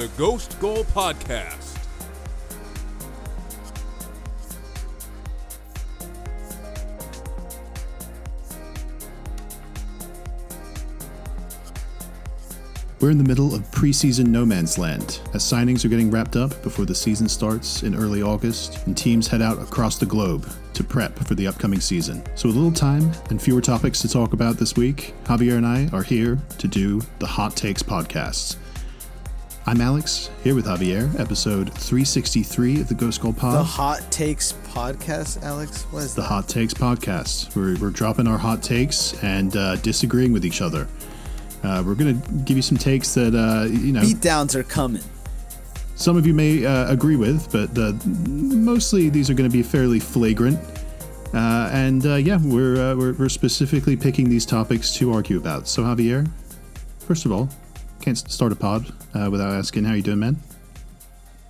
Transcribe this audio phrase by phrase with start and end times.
[0.00, 1.76] the Ghost Goal Podcast.
[12.98, 16.62] We're in the middle of preseason no man's land as signings are getting wrapped up
[16.62, 20.82] before the season starts in early August and teams head out across the globe to
[20.82, 22.22] prep for the upcoming season.
[22.36, 25.90] So, with little time and fewer topics to talk about this week, Javier and I
[25.94, 28.56] are here to do the Hot Takes podcast.
[29.70, 33.54] I'm Alex, here with Javier, episode 363 of the Ghost Goal Pod.
[33.54, 35.84] The Hot Takes podcast, Alex?
[35.92, 36.26] What is the that?
[36.26, 37.54] Hot Takes podcast.
[37.54, 40.88] We're, we're dropping our hot takes and uh, disagreeing with each other.
[41.62, 45.04] Uh, we're going to give you some takes that, uh, you know, Beatdowns are coming.
[45.94, 47.72] some of you may uh, agree with, but
[48.26, 50.58] mostly these are going to be fairly flagrant.
[51.32, 55.68] Uh, and uh, yeah, we're, uh, we're, we're specifically picking these topics to argue about.
[55.68, 56.28] So, Javier,
[56.98, 57.48] first of all,
[58.00, 60.36] can't start a pod uh, without asking how you doing, man.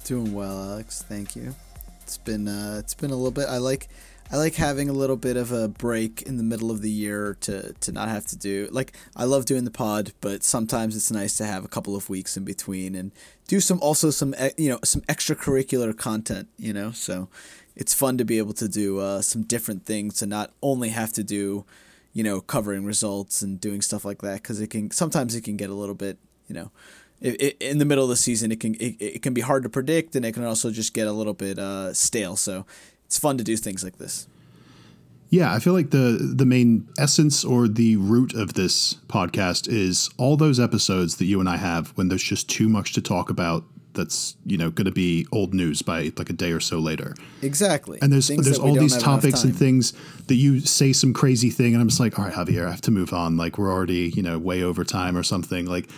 [0.04, 1.02] Doing well, Alex.
[1.02, 1.54] Thank you.
[2.02, 3.48] It's been uh, it's been a little bit.
[3.48, 3.88] I like
[4.32, 7.36] I like having a little bit of a break in the middle of the year
[7.42, 11.10] to to not have to do like I love doing the pod, but sometimes it's
[11.12, 13.12] nice to have a couple of weeks in between and
[13.46, 16.48] do some also some you know some extracurricular content.
[16.58, 17.28] You know, so
[17.76, 21.12] it's fun to be able to do uh, some different things to not only have
[21.12, 21.64] to do
[22.12, 25.56] you know covering results and doing stuff like that because it can sometimes it can
[25.56, 26.18] get a little bit
[26.50, 26.70] you know
[27.20, 29.62] it, it, in the middle of the season it can it, it can be hard
[29.62, 32.66] to predict and it can also just get a little bit uh, stale so
[33.06, 34.26] it's fun to do things like this
[35.30, 40.10] Yeah, I feel like the the main essence or the root of this podcast is
[40.18, 43.30] all those episodes that you and I have when there's just too much to talk
[43.30, 46.78] about that's, you know, going to be old news by like a day or so
[46.78, 47.14] later.
[47.42, 49.92] exactly And there's Things there's all these topics and things
[50.26, 52.80] that you say some crazy thing and I'm just like, "All right, Javier, I have
[52.82, 53.36] to move on.
[53.36, 55.88] Like we're already, you know, way over time or something." Like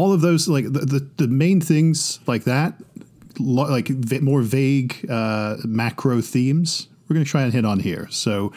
[0.00, 2.70] all of those like the the, the main things like that
[3.38, 8.06] like v- more vague uh, macro themes we're going to try and hit on here.
[8.10, 8.52] So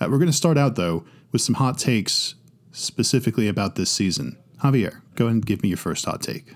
[0.00, 2.34] uh, we're going to start out though with some hot takes
[2.72, 4.38] specifically about this season.
[4.64, 6.46] Javier, go ahead and give me your first hot take.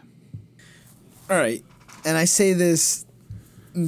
[1.30, 1.62] all right
[2.06, 3.04] and I say this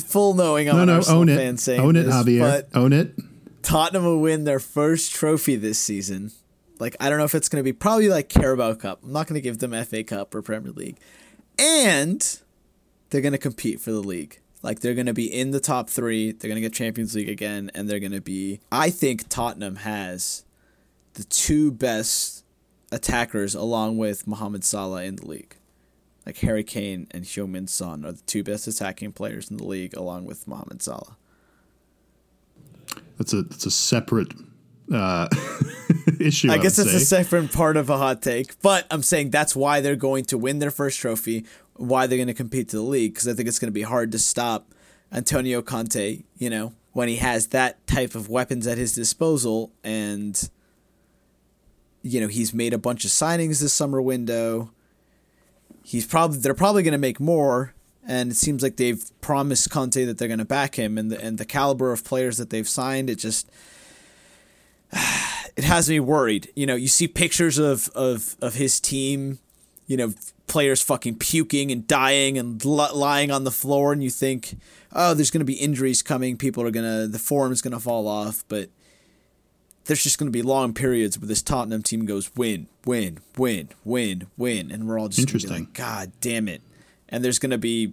[0.05, 2.41] full knowing I'm No, an no, Arsenal own fan saying Own it, this, Javier.
[2.41, 3.15] but Own it.
[3.63, 6.31] Tottenham will win their first trophy this season.
[6.79, 9.01] Like I don't know if it's going to be probably like Carabao Cup.
[9.03, 10.99] I'm not going to give them FA Cup or Premier League,
[11.59, 12.41] and
[13.11, 14.41] they're going to compete for the league.
[14.63, 16.33] Like they're going to be in the top three.
[16.33, 18.61] They're going to get Champions League again, and they're going to be.
[18.71, 20.45] I think Tottenham has
[21.15, 22.45] the two best
[22.93, 25.57] attackers along with Mohamed Salah in the league.
[26.25, 29.97] Like Harry Kane and Heung-min Son are the two best attacking players in the league
[29.97, 31.17] along with Mohamed Salah.
[33.17, 34.33] That's a that's a separate
[34.93, 35.29] uh,
[36.21, 36.51] issue.
[36.51, 39.81] I guess it's a different part of a hot take, but I'm saying that's why
[39.81, 43.15] they're going to win their first trophy, why they're going to compete to the league,
[43.15, 44.75] because I think it's going to be hard to stop
[45.13, 50.49] Antonio Conte, you know, when he has that type of weapons at his disposal, and
[52.03, 54.71] you know he's made a bunch of signings this summer window.
[55.83, 57.75] He's probably they're probably going to make more,
[58.07, 61.21] and it seems like they've promised Conte that they're going to back him, and the
[61.21, 63.51] and the caliber of players that they've signed, it just
[65.57, 66.51] it has me worried.
[66.55, 69.39] You know, you see pictures of of of his team,
[69.87, 70.13] you know,
[70.47, 74.57] players fucking puking and dying and li- lying on the floor, and you think,
[74.93, 76.37] oh, there's going to be injuries coming.
[76.37, 78.69] People are gonna, the form is gonna fall off, but
[79.87, 83.69] there's just going to be long periods where this Tottenham team goes win, win, win,
[83.85, 85.65] win, win, and we're all just gonna be Interesting.
[85.67, 86.63] like, God damn it!
[87.09, 87.93] And there's going to be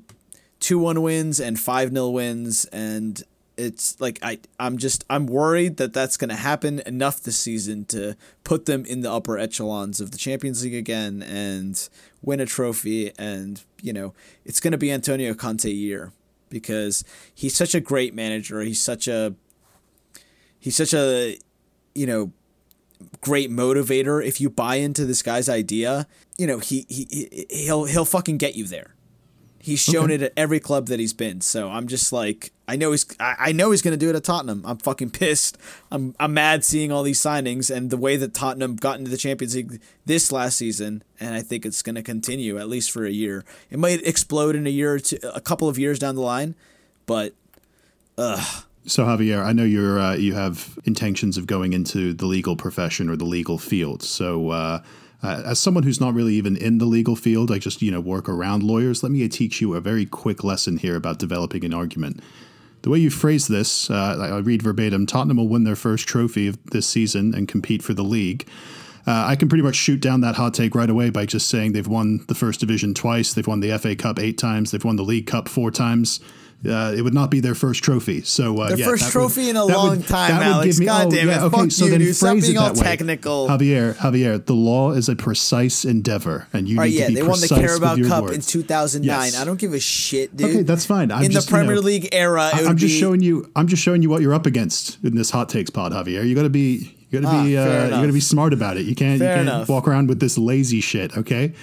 [0.60, 3.22] two one wins and five nil wins, and
[3.58, 7.86] it's like I I'm just I'm worried that that's going to happen enough this season
[7.86, 11.88] to put them in the upper echelons of the Champions League again and
[12.22, 14.14] win a trophy, and you know
[14.46, 16.12] it's going to be Antonio Conte year
[16.50, 17.04] because
[17.34, 18.62] he's such a great manager.
[18.62, 19.36] He's such a
[20.60, 21.38] he's such a
[21.94, 22.32] you know
[23.22, 27.84] great motivator if you buy into this guy's idea you know he, he he- he'll
[27.84, 28.96] he'll fucking get you there
[29.64, 30.16] he's shown Okay.
[30.16, 31.40] it at every club that he's been.
[31.42, 34.16] So i'm just like i know he's i, I know he's going to do it
[34.16, 34.62] at tottenham.
[34.66, 35.58] I'm fucking pissed.
[35.92, 39.18] I'm i'm mad seeing all these signings and the way that tottenham got into the
[39.18, 43.06] champions league this last season and i think it's going to continue at least for
[43.06, 43.46] a year.
[43.72, 46.56] It might explode in a year or two, a couple of years down the line
[47.06, 47.34] but
[48.86, 53.10] So Javier, I know you're uh, you have intentions of going into the legal profession
[53.10, 54.04] or the legal field.
[54.04, 54.82] So uh,
[55.24, 58.02] uh, as someone who's not really even in the legal field, I just you know
[58.02, 59.02] work around lawyers.
[59.02, 62.22] Let me teach you a very quick lesson here about developing an argument.
[62.82, 66.48] The way you phrase this, uh, I read verbatim: Tottenham will win their first trophy
[66.48, 68.46] of this season and compete for the league.
[69.06, 71.74] Uh, I can pretty much shoot down that hot take right away by just saying
[71.74, 74.96] they've won the first division twice, they've won the FA Cup eight times, they've won
[74.96, 76.20] the League Cup four times.
[76.66, 78.22] Uh, it would not be their first trophy.
[78.22, 80.66] So uh, Their yeah, first trophy would, in a long would- time, that would Alex.
[80.68, 81.46] give me- God oh, damn yeah, it.
[81.48, 82.16] Okay, Fuck so you, then dude.
[82.16, 82.84] Stop being all that way.
[82.84, 83.48] technical.
[83.50, 87.10] Javier, Javier, the law is a precise endeavor, and you All right, need yeah, to
[87.10, 88.36] be they won the precise Carabao with your Cup words.
[88.36, 89.26] in 2009.
[89.26, 89.38] Yes.
[89.40, 90.50] I don't give a shit, dude.
[90.50, 91.12] Okay, that's fine.
[91.12, 93.52] I'm in just, the you know, Premier League era, it I, I'm just showing you.
[93.58, 96.26] I'm just showing you what you're up against in this hot takes pod, Javier.
[96.26, 96.96] You got to be.
[97.10, 97.58] You got to Ah, be.
[97.58, 98.86] Uh, you got to be smart about it.
[98.86, 99.20] You can't.
[99.20, 99.70] Fair you can't enough.
[99.70, 101.16] walk around with this lazy shit.
[101.18, 101.54] Okay.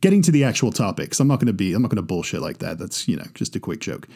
[0.00, 1.74] Getting to the actual topics, I'm not going to be.
[1.74, 2.78] I'm not going to bullshit like that.
[2.78, 4.08] That's you know just a quick joke.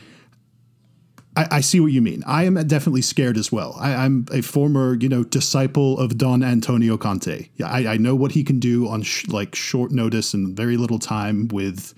[1.36, 2.22] I, I see what you mean.
[2.26, 3.76] I am definitely scared as well.
[3.78, 7.48] I, I'm a former, you know, disciple of Don Antonio Conte.
[7.56, 10.76] Yeah, I, I know what he can do on sh- like short notice and very
[10.76, 11.94] little time with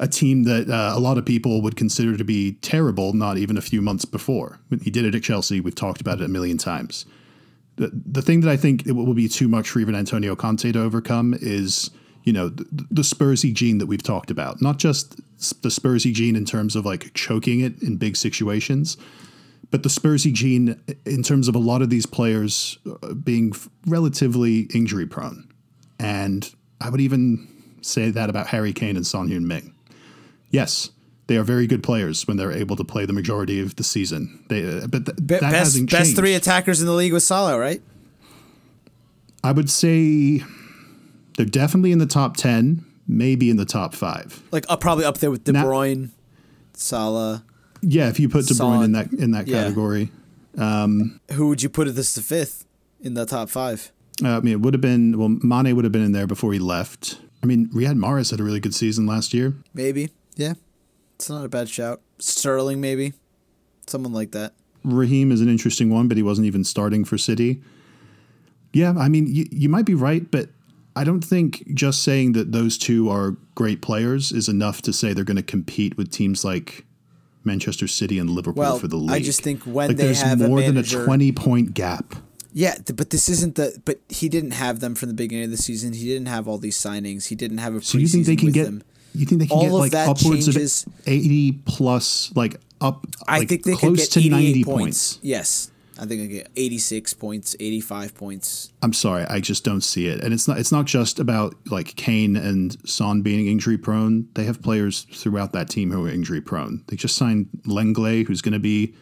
[0.00, 3.56] a team that uh, a lot of people would consider to be terrible not even
[3.56, 4.60] a few months before.
[4.82, 5.60] He did it at Chelsea.
[5.60, 7.04] We've talked about it a million times.
[7.76, 10.70] The, the thing that I think it will be too much for even Antonio Conte
[10.70, 11.90] to overcome is,
[12.24, 14.60] you know, the, the Spursy gene that we've talked about.
[14.60, 15.16] Not just
[15.62, 18.96] the Spursy gene in terms of like choking it in big situations,
[19.70, 23.52] but the Spursy gene in terms of a lot of these players uh, being
[23.86, 25.48] relatively injury prone.
[25.98, 27.48] And I would even
[27.82, 29.74] say that about Harry Kane and Son Heung-min.
[30.50, 30.90] Yes,
[31.26, 34.44] they are very good players when they're able to play the majority of the season.
[34.48, 36.04] They, uh, but th- Be- that best, hasn't changed.
[36.04, 37.82] best three attackers in the league with Salah, right?
[39.44, 40.42] I would say
[41.38, 44.42] they're definitely in the top ten, maybe in the top five.
[44.50, 46.10] Like uh, probably up there with De Bruyne,
[46.74, 47.44] Salah.
[47.80, 49.62] Yeah, if you put De Bruyne in that in that Yeah.
[49.62, 50.10] category,
[50.56, 52.64] Who would you put as the fifth
[53.00, 53.92] in the top five?
[54.24, 56.52] uh, I mean, it would have been well, Mane would have been in there before
[56.52, 57.20] he left.
[57.40, 59.54] I mean, Riyad Mahrez had a really good season last year.
[59.72, 60.10] Maybe.
[60.34, 60.54] Yeah.
[61.14, 62.00] It's not a bad shout.
[62.18, 63.12] Sterling, maybe.
[63.86, 64.54] Someone like that.
[64.84, 67.60] Raheem is an interesting one, but he wasn't even starting for City.
[68.72, 70.50] Yeah, I mean, you, you might be right, but
[71.00, 75.12] I don't think just saying that those two are great players is enough to say
[75.12, 76.84] they're going to compete with teams like
[77.44, 79.10] Manchester City and Liverpool Well, for the league.
[79.12, 81.74] I just think when like they there's have a more manager- than a 20 point
[81.74, 82.14] gap.
[82.52, 83.80] Yeah, but this isn't the.
[83.84, 85.92] But he didn't have them from the beginning of the season.
[85.92, 87.28] He didn't have all these signings.
[87.28, 87.82] He didn't have a.
[87.82, 88.82] So you think they can get them.
[89.14, 93.40] you think they can All get like upwards changes- of 80 plus like up I
[93.40, 94.76] like think they could close get to 90 points.
[95.14, 95.18] points.
[95.22, 98.72] Yes, I think I get 86 points, 85 points.
[98.82, 100.22] I'm sorry, I just don't see it.
[100.22, 104.28] And it's not it's not just about like Kane and Son being injury prone.
[104.34, 106.84] They have players throughout that team who are injury prone.
[106.88, 108.94] They just signed Lenglet, who's going to be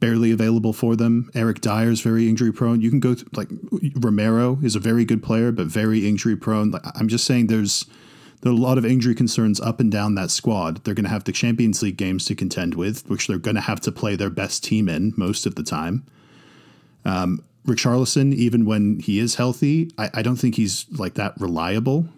[0.00, 1.30] barely available for them.
[1.34, 2.80] Eric Dier's very injury prone.
[2.80, 3.48] You can go to, like
[3.96, 6.70] Romero is a very good player, but very injury prone.
[6.70, 7.84] Like, I'm just saying there's
[8.40, 10.82] there are a lot of injury concerns up and down that squad.
[10.84, 13.60] They're going to have the Champions League games to contend with, which they're going to
[13.60, 16.06] have to play their best team in most of the time.
[17.04, 22.08] Um, Richarlison, even when he is healthy, I, I don't think he's like that reliable.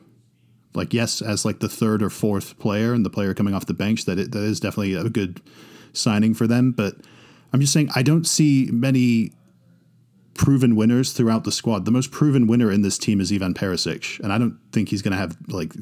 [0.75, 3.75] Like yes, as like the third or fourth player and the player coming off the
[3.75, 5.43] bench, that it, that is definitely a good
[5.93, 6.73] signing for them.
[6.73, 6.95] But
[7.53, 9.33] I'm just saying I don't see many
[10.35, 11.85] proven winners throughout the squad.
[11.85, 15.03] The most proven winner in this team is Ivan Perisic, and I don't think he's
[15.03, 15.75] going to have like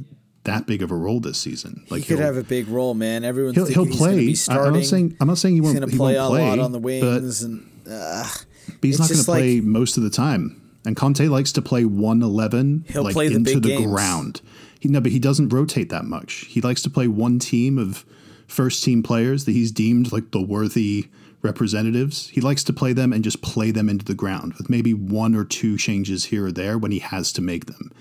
[0.45, 1.85] that big of a role this season.
[1.91, 3.25] Like he could have a big role, man.
[3.25, 4.35] Everyone's he'll, he'll play.
[4.35, 4.67] starting.
[4.69, 5.79] I'm not saying I'm not saying he he's won't.
[5.79, 8.29] going to he play won't a play lot on the but- and uh,
[8.67, 10.57] But he's not going to just like- play most of the time.
[10.87, 14.41] And Conte likes to play 111 He'll like play into the ground.
[14.81, 16.47] He, no, but he doesn't rotate that much.
[16.49, 18.07] He likes to play one team of
[18.47, 21.09] first team players that he's deemed like the worthy
[21.43, 22.29] representatives.
[22.29, 25.35] He likes to play them and just play them into the ground with maybe one
[25.35, 27.93] or two changes here or there when he has to make them.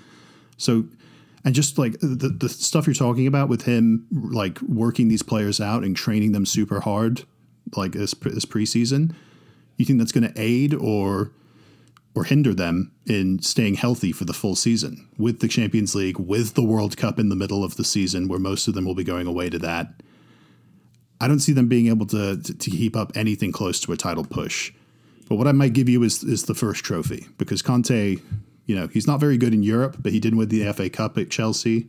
[0.57, 0.85] So,
[1.43, 5.61] and just like the, the stuff you're talking about with him, like working these players
[5.61, 7.23] out and training them super hard,
[7.75, 9.13] like this, this preseason,
[9.77, 11.31] you think that's going to aid or
[12.15, 16.55] or hinder them in staying healthy for the full season with the Champions League, with
[16.55, 19.03] the World Cup in the middle of the season, where most of them will be
[19.03, 20.01] going away to that.
[21.21, 23.97] I don't see them being able to to, to keep up anything close to a
[23.97, 24.73] title push.
[25.27, 28.17] But what I might give you is is the first trophy because Conte,
[28.69, 31.17] you know, he's not very good in Europe, but he did win the FA Cup
[31.17, 31.87] at Chelsea.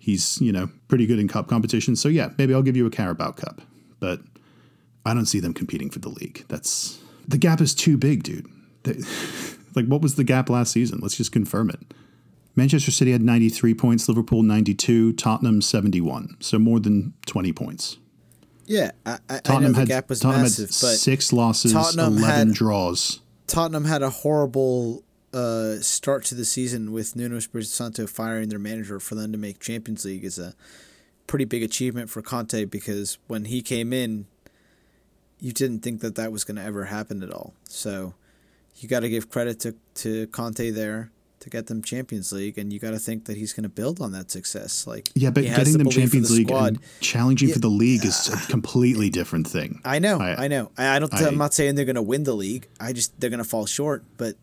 [0.00, 2.00] He's you know pretty good in cup competitions.
[2.00, 3.62] so yeah, maybe I'll give you a Carabao Cup,
[4.00, 4.20] but
[5.04, 6.44] I don't see them competing for the league.
[6.48, 8.46] That's the gap is too big, dude.
[8.82, 8.94] They,
[9.76, 10.98] like, what was the gap last season?
[11.00, 11.78] Let's just confirm it.
[12.56, 16.36] Manchester City had 93 points, Liverpool 92, Tottenham 71.
[16.40, 17.98] So more than 20 points.
[18.66, 22.18] yeah, I, I, Tottenham the had, gap was Tottenham massive, had but six losses, Tottenham
[22.18, 23.20] 11 had- draws.
[23.46, 25.04] Tottenham had a horrible
[25.36, 29.38] uh, start to the season with Nuno Espirito Santo firing their manager for them to
[29.38, 30.54] make Champions League is a
[31.26, 34.26] pretty big achievement for Conte because when he came in,
[35.38, 37.52] you didn't think that that was going to ever happen at all.
[37.68, 38.14] So
[38.76, 42.72] you got to give credit to to Conte there to get them Champions League, and
[42.72, 44.86] you got to think that he's going to build on that success.
[44.86, 46.66] Like Yeah, but getting the them Champions the League squad.
[46.68, 47.54] and challenging Yeah.
[47.56, 49.80] for the league is a completely different thing.
[49.84, 50.70] I know, I- I, know.
[50.78, 51.12] I, don't.
[51.12, 52.66] I, am not saying they're going to win the league.
[52.80, 54.02] I just they're going to fall short.
[54.16, 54.36] But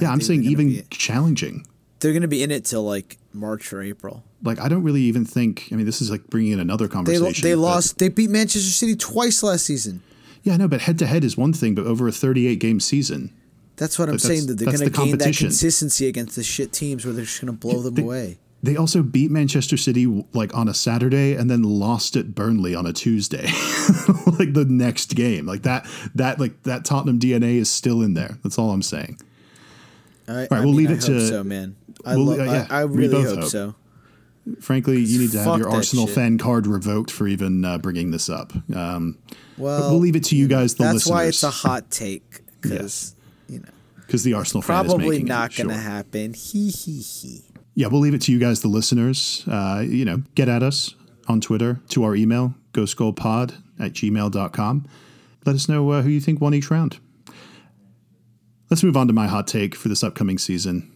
[0.00, 1.66] yeah, I'm saying even be- challenging.
[2.00, 4.22] they're going to be in it till like March or April.
[4.42, 5.68] Like I don't really even think.
[5.72, 7.24] I mean, this is like bringing in another conversation.
[7.24, 7.98] lo- they lost.
[7.98, 10.02] They beat Manchester City twice last season.
[10.42, 12.80] Yeah, I know, but head to head is one thing, but over a 38 game
[12.80, 13.32] season,
[13.76, 14.48] That's what I'm that's- saying.
[14.48, 17.40] That they're going the to gain that consistency against the shit teams where they're just
[17.40, 18.38] going to blow them they- away.
[18.64, 22.86] They also beat Manchester City like on a Saturday and then lost at Burnley on
[22.86, 23.42] a Tuesday.
[24.38, 25.46] like the next game.
[25.46, 25.84] Like that
[26.14, 28.38] that like that Tottenham DNA is still in there.
[28.44, 29.18] That's all I'm saying.
[30.28, 31.76] I, right, I we'll mean, leave I it to- so, man.
[32.04, 33.48] I, we'll- lo- uh, yeah, I, I really hope, hope.
[33.48, 33.74] so.
[34.60, 36.16] Frankly, you need to have your Arsenal shit.
[36.16, 38.52] fan card revoked for even uh, bringing this up.
[38.74, 39.16] Um,
[39.56, 41.04] Well, we'll leave it to you guys, the listeners.
[41.04, 43.14] that's why it's a hot take because
[43.48, 43.68] you know
[44.04, 45.82] because the Arsenal fan is probably not going to sure.
[45.82, 46.34] happen.
[46.34, 47.42] He he he.
[47.76, 49.44] yeah, we'll leave it to you guys, the listeners.
[49.46, 50.96] Uh, you know, get at us
[51.28, 54.86] on Twitter to our email, ghostgoalpod at gmail.com.
[55.46, 56.98] Let us know uh, who you think won each round.
[58.72, 60.90] Let's move on to my hot take for this upcoming season.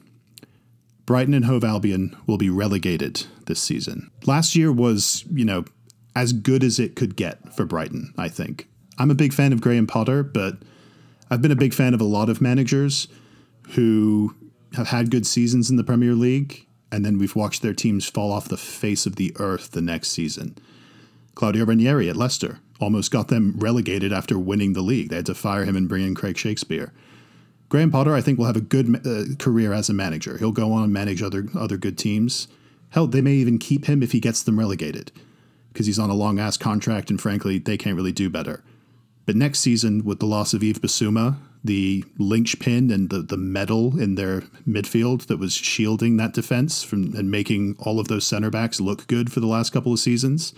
[1.04, 4.10] Brighton and Hove Albion will be relegated this season.
[4.24, 5.66] Last year was, you know,
[6.14, 8.66] as good as it could get for Brighton, I think.
[8.98, 10.56] I'm a big fan of Graham Potter, but
[11.30, 13.08] I've been a big fan of a lot of managers
[13.72, 14.34] who
[14.72, 18.32] have had good seasons in the Premier League, and then we've watched their teams fall
[18.32, 20.56] off the face of the earth the next season.
[21.34, 25.10] Claudio Ranieri at Leicester almost got them relegated after winning the league.
[25.10, 26.94] They had to fire him and bring in Craig Shakespeare.
[27.68, 30.38] Graham Potter, I think, will have a good uh, career as a manager.
[30.38, 32.48] He'll go on and manage other other good teams.
[32.90, 35.10] Hell, they may even keep him if he gets them relegated
[35.72, 38.62] because he's on a long ass contract, and frankly, they can't really do better.
[39.26, 44.00] But next season, with the loss of Yves Bissouma, the linchpin and the, the metal
[44.00, 48.50] in their midfield that was shielding that defense from and making all of those center
[48.50, 50.54] backs look good for the last couple of seasons,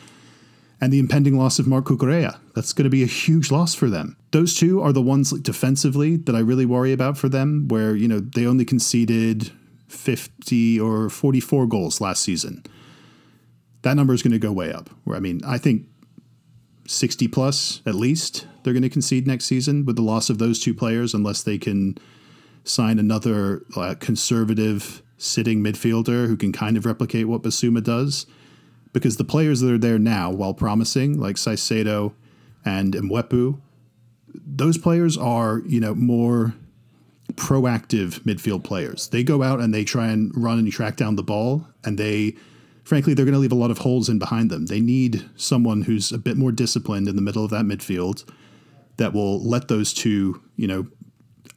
[0.80, 3.90] and the impending loss of Marc Cucurella, that's going to be a huge loss for
[3.90, 4.16] them.
[4.30, 7.97] Those two are the ones like, defensively that I really worry about for them, where
[7.97, 9.50] you know they only conceded
[9.88, 12.62] 50 or 44 goals last season.
[13.82, 14.90] That number is going to go way up.
[15.04, 15.87] Where I mean, I think
[16.87, 20.58] 60 plus at least they're going to concede next season with the loss of those
[20.58, 21.99] two players unless they can
[22.64, 28.26] sign another uh, conservative sitting midfielder who can kind of replicate what Bissouma does
[28.92, 32.12] because the players that are there now while promising like Caicedo
[32.64, 33.61] and Mwepu
[34.35, 36.54] those players are you know more
[37.35, 41.23] proactive midfield players they go out and they try and run and track down the
[41.23, 42.35] ball and they
[42.88, 44.64] frankly, they're going to leave a lot of holes in behind them.
[44.64, 48.25] They need someone who's a bit more disciplined in the middle of that midfield
[48.97, 50.87] that will let those two, you know,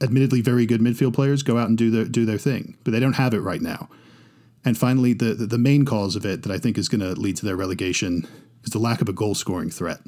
[0.01, 2.77] admittedly very good midfield players go out and do their do their thing.
[2.83, 3.89] But they don't have it right now.
[4.63, 7.37] And finally, the the, main cause of it that I think is going to lead
[7.37, 8.27] to their relegation
[8.63, 9.99] is the lack of a goal scoring threat.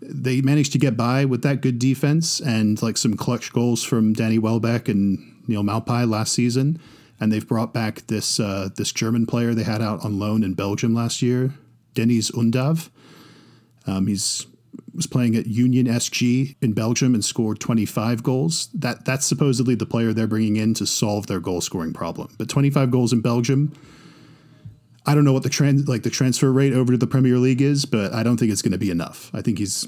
[0.00, 4.12] They managed to get by with that good defense and like some clutch goals from
[4.12, 6.80] Danny Welbeck and Neal Maupay last season
[7.20, 10.54] and they've brought back this uh, this German player they had out on loan in
[10.54, 11.54] Belgium last year,
[11.94, 12.90] Deniz Undav.
[13.86, 14.46] Um, he's
[14.94, 18.68] was playing at Union SG in Belgium and scored 25 goals.
[18.74, 22.34] That that's supposedly the player they're bringing in to solve their goal scoring problem.
[22.38, 23.72] But 25 goals in Belgium.
[25.06, 27.62] I don't know what the trans like the transfer rate over to the Premier League
[27.62, 29.30] is, but I don't think it's going to be enough.
[29.32, 29.86] I think he's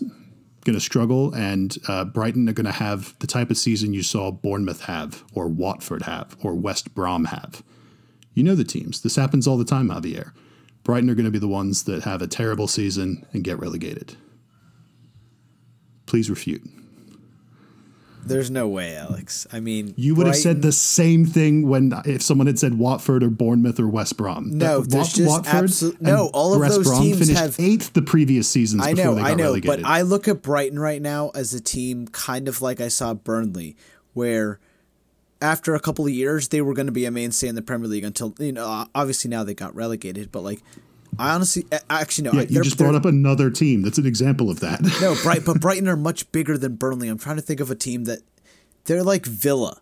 [0.64, 4.02] going to struggle, and uh, Brighton are going to have the type of season you
[4.02, 7.62] saw Bournemouth have, or Watford have, or West Brom have.
[8.34, 9.00] You know the teams.
[9.02, 10.32] This happens all the time, Javier.
[10.84, 14.16] Brighton are going to be the ones that have a terrible season and get relegated.
[16.10, 16.62] Please refute.
[18.26, 19.46] There's no way, Alex.
[19.52, 23.22] I mean, You would have said the same thing when if someone had said Watford
[23.22, 24.58] or Bournemouth or West Brom.
[24.58, 27.56] No, That- there's just absolute- and no, all of West those Brom teams finished have-
[27.60, 28.82] eighth the previous seasons.
[28.82, 29.82] I before know, they got I know, relegated.
[29.82, 33.14] but I look at Brighton right now as a team kind of like I saw
[33.14, 33.76] Burnley,
[34.14, 34.58] where
[35.40, 37.88] after a couple of years they were going to be a mainstay in the Premier
[37.88, 40.60] League until you know obviously now they got relegated, but like
[41.18, 43.82] I honestly actually no, yeah, I- you just brought up another team.
[43.82, 44.80] That's an example of that.
[45.00, 47.08] no, Bright, but Brighton are much bigger than Burnley.
[47.08, 48.20] I'm trying to think of a team that
[48.84, 49.80] they're like Villa,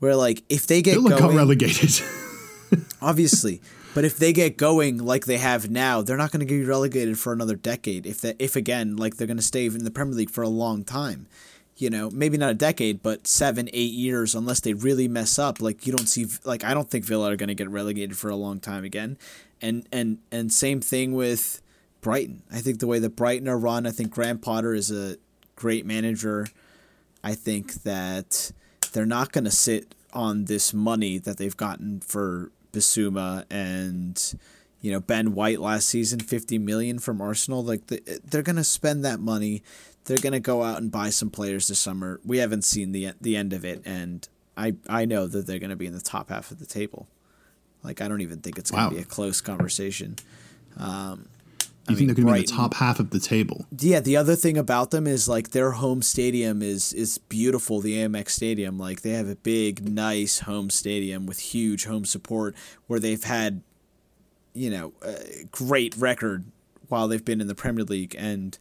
[0.00, 2.02] where like if they get Villa got going, relegated.
[3.02, 3.60] obviously,
[3.94, 7.18] but if they get going like they have now, they're not going to get relegated
[7.18, 8.06] for another decade.
[8.06, 10.48] If that, if again, like they're going to stay in the Premier League for a
[10.48, 11.26] long time.
[11.76, 15.60] You know, maybe not a decade, but seven, eight years, unless they really mess up.
[15.60, 18.30] Like you don't see, like I don't think Villa are going to get relegated for
[18.30, 19.18] a long time again.
[19.60, 21.62] And and and same thing with
[22.00, 22.42] Brighton.
[22.52, 25.16] I think the way that Brighton are run, I think Graham Potter is a
[25.56, 26.46] great manager.
[27.22, 28.52] I think that
[28.92, 34.38] they're not going to sit on this money that they've gotten for Bissouma and
[34.80, 37.64] you know Ben White last season, fifty million from Arsenal.
[37.64, 39.62] Like the, they're going to spend that money.
[40.04, 42.20] They're going to go out and buy some players this summer.
[42.24, 45.70] We haven't seen the the end of it, and I I know that they're going
[45.70, 47.08] to be in the top half of the table.
[47.84, 48.96] Like I don't even think it's going to Wow.
[48.96, 50.16] be a close conversation.
[50.76, 51.28] Um,
[51.86, 53.66] You I think mean, they're going to be in the top half of the table?
[53.78, 57.80] yeah, the other thing about them is like their home stadium is is beautiful.
[57.80, 62.54] The Amex Stadium, like they have a big, nice home stadium with huge home support,
[62.86, 63.60] where they've had,
[64.54, 66.46] you know, a great record
[66.88, 68.14] while they've been in the Premier League.
[68.18, 68.56] And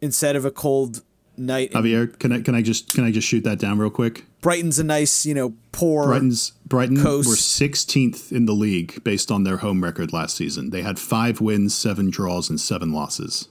[0.00, 1.02] instead of a cold
[1.38, 4.24] night, Javier, can I can I just can I just shoot that down real quick?
[4.40, 6.06] Brighton's a nice, you know, poor.
[6.06, 7.28] Brighton's Brighton Coast.
[7.28, 10.70] were 16th in the league based on their home record last season.
[10.70, 13.48] They had five wins, seven draws, and seven losses.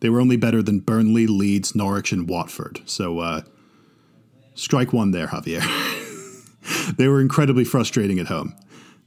[0.00, 2.80] They were only better than Burnley, Leeds, Norwich, and Watford.
[2.86, 3.42] So uh,
[4.54, 5.62] strike one there, Javier.
[6.96, 8.54] they were incredibly frustrating at home.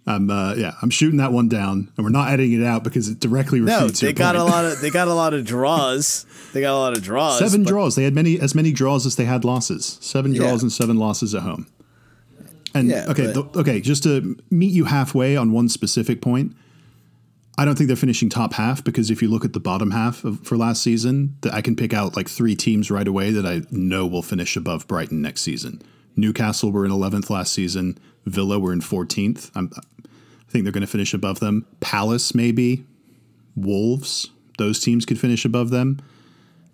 [0.05, 3.07] I'm uh, yeah, I'm shooting that one down, and we're not editing it out because
[3.07, 6.25] it directly no, they got a lot of they got a lot of draws.
[6.51, 7.39] They got a lot of draws.
[7.39, 7.95] Seven draws.
[7.95, 9.97] They had many as many draws as they had losses.
[10.01, 10.65] Seven draws Yeah.
[10.65, 11.67] and seven losses at home.
[12.75, 16.53] And Yeah, okay, okay, just to meet you halfway on one specific point,
[17.57, 20.23] I don't think they're finishing top half because if you look at the bottom half
[20.25, 23.45] of, for last season, that I can pick out like three teams right away that
[23.45, 25.81] I know will finish above Brighton next season.
[26.15, 27.97] Newcastle were in 11th last season.
[28.25, 29.51] Villa were in 14th.
[29.53, 29.71] I'm,
[30.53, 31.65] think they're going to finish above them.
[31.81, 32.85] Palace maybe.
[33.55, 34.29] Wolves.
[34.57, 35.99] Those teams could finish above them.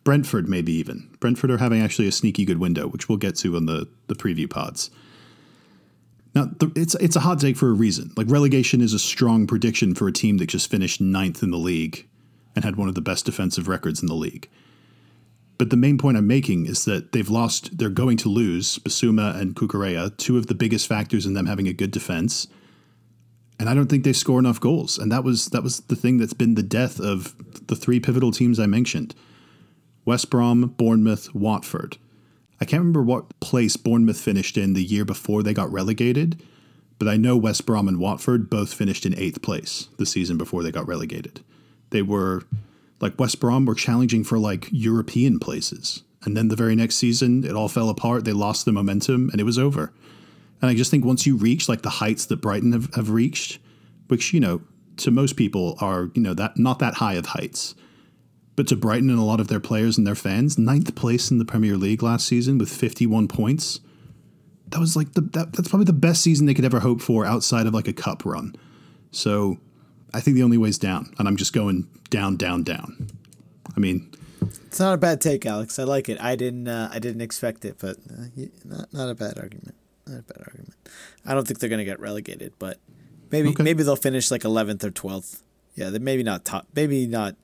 [0.03, 1.09] Brentford, maybe even.
[1.19, 4.15] Brentford are having actually a sneaky good window, which we'll get to on the, the
[4.15, 4.91] preview pods.
[6.35, 8.11] Now, the, it's it's a hot take for a reason.
[8.15, 11.57] Like relegation is a strong prediction for a team that just finished ninth in the
[11.57, 12.07] league
[12.55, 14.49] and had one of the best defensive records in the league.
[15.57, 17.77] But the main point I'm making is that they've lost.
[17.77, 21.67] They're going to lose Bissouma and Cucurella, two of the biggest factors in them having
[21.67, 22.47] a good defense.
[23.59, 24.97] And I don't think they score enough goals.
[24.97, 27.35] And that was that was the thing that's been the death of
[27.67, 29.13] the three pivotal teams I mentioned:
[30.05, 31.97] West Brom, Bournemouth, Watford.
[32.61, 36.41] I can't remember what place Bournemouth finished in the year before they got relegated,
[36.97, 40.63] but I know West Brom and Watford both finished in eighth place the season before
[40.63, 41.41] they got relegated.
[41.91, 42.43] They were
[42.99, 46.03] like West Brom were challenging for like European places.
[46.23, 48.25] And then the very next season, it all fell apart.
[48.25, 49.93] They lost the momentum and it was over.
[50.61, 53.59] And I just think once you reach like the heights that Brighton have, have reached,
[54.07, 54.61] which, you know,
[54.97, 57.75] to most people are, you know, that not that high of heights.
[58.55, 61.37] But to Brighton and a lot of their players and their fans, ninth place in
[61.37, 63.79] the Premier League last season with 51 points.
[64.67, 67.25] That was like the that, that's probably the best season they could ever hope for
[67.25, 68.53] outside of like a cup run.
[69.11, 69.57] So
[70.13, 73.07] I think the only way's down, and I'm just going down, down, down.
[73.75, 75.79] I mean, It's not a bad take, Alex.
[75.79, 76.21] I like it.
[76.21, 76.67] I didn't.
[76.67, 78.25] Uh, I didn't expect it, but uh,
[78.65, 79.75] not not a bad argument.
[80.09, 80.73] Not a bad argument.
[81.25, 82.79] I don't think they're gonna get relegated, but
[83.31, 83.63] maybe Okay.
[83.63, 85.43] maybe they'll finish like eleventh or twelfth.
[85.75, 86.67] Yeah, they maybe not top.
[86.75, 87.35] Maybe not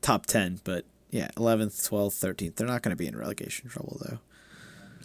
[0.00, 2.56] top ten, but yeah, eleventh, twelfth, thirteenth.
[2.56, 4.18] They're not gonna be in relegation trouble though.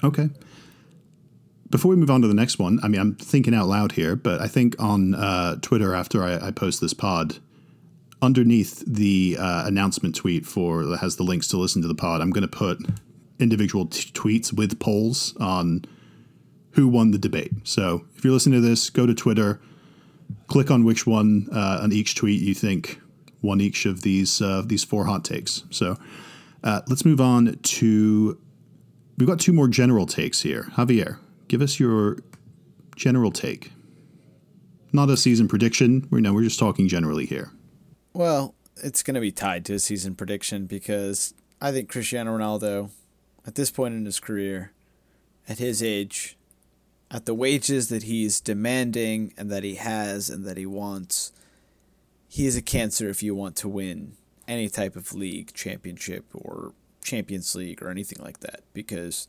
[0.07, 0.29] Okay.
[1.69, 4.15] Before we move on to the next one, I mean, I'm thinking out loud here,
[4.15, 7.39] but I think on uh, Twitter after I, I post this pod,
[8.21, 12.21] underneath the uh, announcement tweet for that has the links to listen to the pod,
[12.21, 12.79] I'm going to put
[13.37, 15.83] individual t- tweets with polls on
[16.77, 17.51] who won the debate.
[17.63, 19.59] So if you're listening to this, go to Twitter,
[20.47, 23.01] click on which one uh, on each tweet you think
[23.41, 25.63] won each of these uh, these four hot takes.
[25.71, 25.97] So
[26.63, 28.39] uh, let's move on to
[29.17, 30.67] We've got two more general takes here.
[30.75, 32.17] Javier, give us your
[32.95, 33.71] general take.
[34.93, 36.07] Not a season prediction.
[36.11, 37.51] We know we're just talking generally here.
[38.13, 42.91] Well, it's going to be tied to a season prediction because I think Cristiano Ronaldo,
[43.47, 44.71] at this point in his career,
[45.49, 46.36] at his age,
[47.09, 51.31] at the wages that he's demanding and that he has and that he wants,
[52.27, 54.13] he is a cancer if you want to win
[54.47, 59.27] any type of league, championship, or Champions League or anything like that because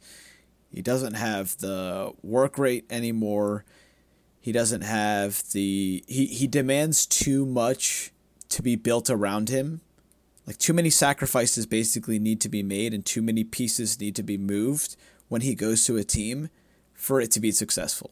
[0.71, 3.65] he doesn't have the work rate anymore.
[4.41, 8.13] He doesn't have the he, he demands too much
[8.51, 9.81] to be built around him.
[10.47, 14.23] Like too many sacrifices basically need to be made and too many pieces need to
[14.23, 14.97] be moved
[15.29, 16.49] when he goes to a team
[16.99, 18.11] for it to be successful.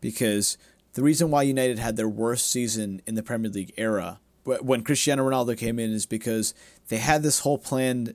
[0.00, 0.56] Because
[0.94, 4.82] the reason why United had their worst season in the Premier League era wh- when
[4.82, 6.54] Cristiano Ronaldo came in is because
[6.88, 8.14] they had this whole plan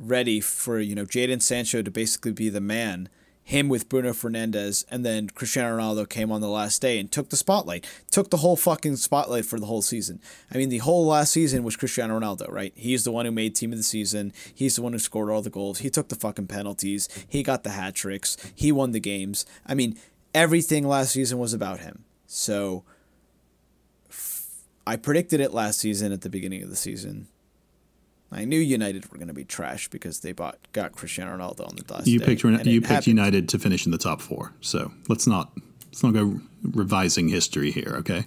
[0.00, 3.08] ready for, you know, Jadon Sancho to basically be the man
[3.46, 7.28] him with Bruno Fernandes, and then Cristiano Ronaldo came on the last day and took
[7.28, 10.20] the spotlight, took the whole fucking spotlight for the whole season.
[10.52, 12.72] I mean, the whole last season was Cristiano Ronaldo, right?
[12.74, 14.32] He's the one who made team of the season.
[14.52, 15.78] He's the one who scored all the goals.
[15.78, 17.08] He took the fucking penalties.
[17.28, 18.36] He got the hat tricks.
[18.52, 19.46] He won the games.
[19.64, 19.96] I mean,
[20.34, 22.04] everything last season was about him.
[22.26, 22.82] So
[24.84, 27.28] I predicted it last season at the beginning of the season.
[28.32, 31.76] I knew United were going to be trash because they bought got Cristiano Ronaldo on
[31.76, 33.06] the last You picked you picked happened.
[33.06, 34.52] United to finish in the top four.
[34.60, 35.52] So let's not
[35.86, 37.94] let's not go revising history here.
[37.98, 38.26] Okay.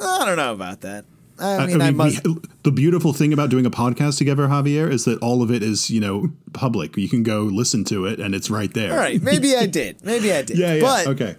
[0.00, 1.04] I don't know about that.
[1.40, 2.26] I I- mean, I, I mean, must.
[2.26, 5.62] we, the beautiful thing about doing a podcast together, Javier, is that all of it
[5.62, 6.96] is you know public.
[6.96, 8.92] You can go listen to it, and it's right there.
[8.92, 10.04] all right, maybe I did.
[10.04, 10.58] Maybe I did.
[10.58, 10.74] Yeah.
[10.74, 10.80] Yeah.
[10.80, 11.36] But okay.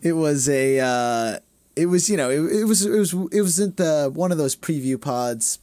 [0.00, 0.80] it was a.
[0.80, 1.38] Uh,
[1.76, 4.54] it was you know it, it was it was it wasn't the one of those
[4.56, 5.58] preview pods,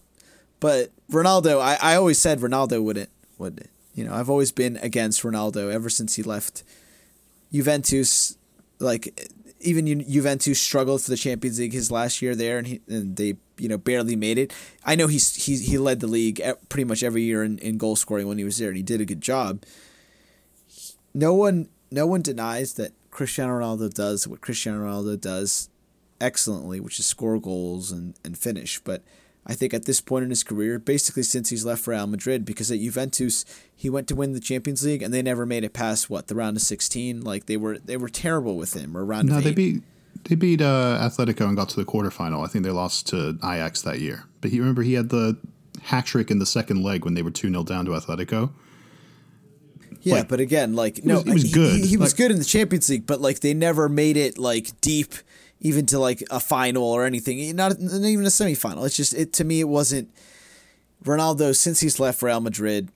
[0.62, 1.60] but Ronaldo.
[1.60, 5.90] I, I always said Ronaldo wouldn't would you know I've always been against Ronaldo ever
[5.90, 6.64] since he left
[7.52, 8.38] Juventus.
[8.80, 12.82] Like even Ju- Juventus struggled for the Champions League his last year there, and, he,
[12.88, 14.54] and they you know barely made it.
[14.86, 17.96] I know he's he he led the league pretty much every year in, in goal
[17.96, 19.64] scoring when he was there, and he did a good job.
[21.14, 25.70] No one no one denies that Cristiano Ronaldo does what Cristiano Ronaldo does
[26.22, 28.80] excellently, which is score goals and, and finish.
[28.80, 29.02] But
[29.46, 32.72] I think at this point in his career, basically since he's left Real Madrid, because
[32.72, 33.44] at Juventus
[33.76, 36.36] he went to win the Champions League and they never made it past what the
[36.36, 37.22] round of sixteen.
[37.22, 39.82] Like they were they were terrible with him or round No, they beat
[40.26, 42.46] they beat uh, Atletico and got to the quarterfinal.
[42.46, 44.26] I think they lost to Ajax that year.
[44.42, 45.38] But he remember he had the
[45.82, 48.52] hat trick in the second leg when they were two 0 down to Atletico.
[50.04, 51.80] Yeah, Like, but again, like no, was- he was he- good.
[51.82, 54.38] He, he was Like- good in the Champions League, but like they never made it
[54.38, 55.14] like deep,
[55.62, 57.40] even to like a final or anything.
[57.40, 58.86] Eh, not, not even a semifinal.
[58.86, 59.62] It's just it to me.
[59.62, 60.10] It wasn't
[61.06, 62.90] Ronaldo since he's left Real Madrid.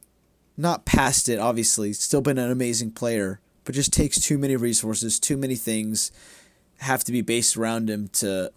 [0.58, 1.94] Not past it, obviously.
[1.94, 5.20] Still been an amazing player, but just takes too many resources.
[5.20, 6.12] Too many things
[6.80, 8.52] have to be based around him to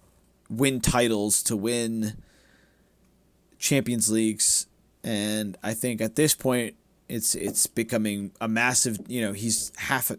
[0.49, 2.15] win titles, to win
[3.59, 4.67] Champions Leagues,
[5.05, 6.77] and I think at this point
[7.09, 8.99] it's it's becoming a massive.
[9.09, 10.11] You know, he's half.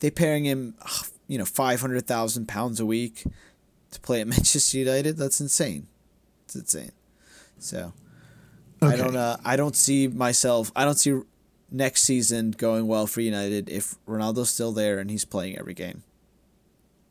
[0.00, 3.24] They pairing him, ugh, you know, five hundred thousand pounds a week
[3.90, 5.16] to play at Manchester United.
[5.16, 5.86] That's insane.
[6.44, 6.92] It's insane.
[7.58, 7.92] So
[8.82, 9.16] I don't.
[9.16, 10.70] Uh, I don't see myself.
[10.76, 11.20] I don't see
[11.70, 16.02] next season going well for United if Ronaldo's still there and he's playing every game.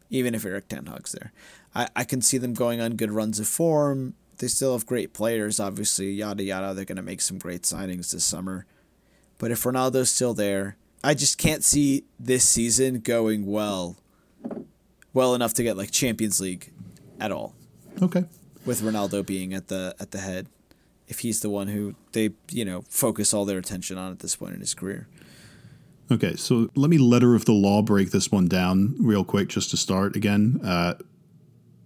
[0.10, 1.34] Even if Erik Ten Hag's there,
[1.73, 4.13] I, I can see them going on good runs of form.
[4.38, 6.12] They still have great players, obviously.
[6.12, 6.73] Yada yada.
[6.73, 8.65] They're going to make some great signings this summer.
[9.38, 13.97] But if Ronaldo's still there, I just can't see this season going well,
[15.15, 16.71] well enough to get like Champions League,
[17.19, 17.56] at all
[18.04, 18.25] Okay.
[18.65, 20.47] with Ronaldo being at the at the head,
[21.08, 24.36] if he's the one who they you know focus all their attention on at this
[24.36, 25.08] point in his career.
[26.12, 29.71] Okay, so let me letter of the law break this one down real quick just
[29.71, 30.60] to start again.
[30.63, 30.93] Uh,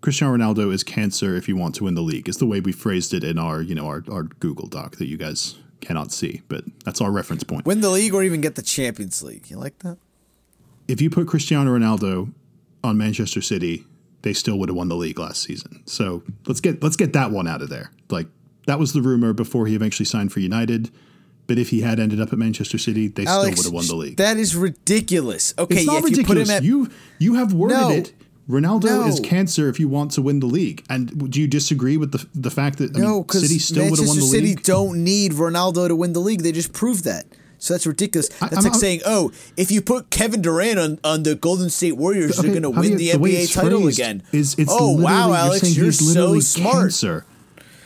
[0.01, 2.27] Cristiano Ronaldo is cancer if you want to win the league.
[2.27, 5.07] Is the way we phrased it in our you know our, our Google Doc that
[5.07, 7.65] you guys cannot see, but that's our reference point.
[7.65, 9.49] Win the league or even get the Champions League.
[9.49, 9.97] You like that?
[10.89, 12.33] if you put Cristiano Ronaldo
[12.83, 13.85] on Manchester City,
[14.21, 15.81] they still would have won the league last season.
[15.85, 17.91] So let's get let's get that one out of there.
[18.09, 18.27] Like
[18.67, 20.91] that was the rumor before he eventually signed for United.
[21.47, 23.95] But if he had ended up at Manchester City, they still would have won the
[23.95, 24.17] league.
[24.17, 25.53] That is ridiculous.
[25.57, 26.49] Okay, it's not you put ridiculous.
[26.49, 27.89] him at You you have worded No.
[27.89, 28.13] it.
[28.47, 30.83] Ronaldo is cancer if you want to win the league.
[30.89, 33.89] And do you disagree with the the fact that I no, mean, because City still
[33.89, 34.63] would have Manchester won the City league?
[34.63, 36.41] don't need Ronaldo to win the league.
[36.41, 37.25] They just proved that.
[37.59, 38.29] So that's ridiculous.
[38.29, 41.69] That's I'm- like I'm- saying, oh, if you put Kevin Durant on, on the Golden
[41.69, 44.23] State Warriors, Okay, they're going to win Javier, the NBA title again.
[44.31, 46.75] Is it's oh wow, you're Alex, saying you're he's so smart.
[46.83, 47.25] Cancer.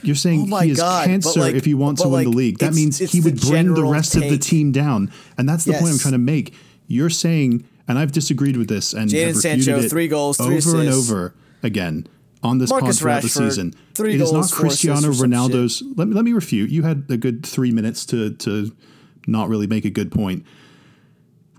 [0.04, 2.24] You're saying Oh my he is God, cancer like- if you want to but win
[2.26, 2.60] the league.
[2.60, 5.74] That means he the would bring the rest of the team down, and that's the
[5.74, 6.54] point I'm trying to make.
[6.88, 10.38] You're saying, and I've disagreed with this, and Jadon have refuted Sancho, it three goals,
[10.38, 11.34] three over and over
[11.64, 12.06] again
[12.44, 13.74] on this Marcus pod throughout the season.
[13.96, 15.82] three it is goals, not Cristiano Ronaldo's.
[15.96, 16.70] Let me let me refute.
[16.70, 18.72] You had a good three minutes to to
[19.28, 20.46] not really make a good point.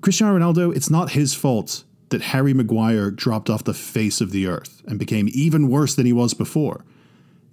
[0.00, 4.46] Cristiano Ronaldo, it's not his fault that Harry Maguire dropped off the face of the
[4.46, 6.84] earth and became even worse than he was before.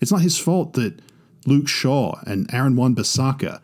[0.01, 0.99] It's not his fault that
[1.45, 3.61] Luke Shaw and Aaron Wan Bissaka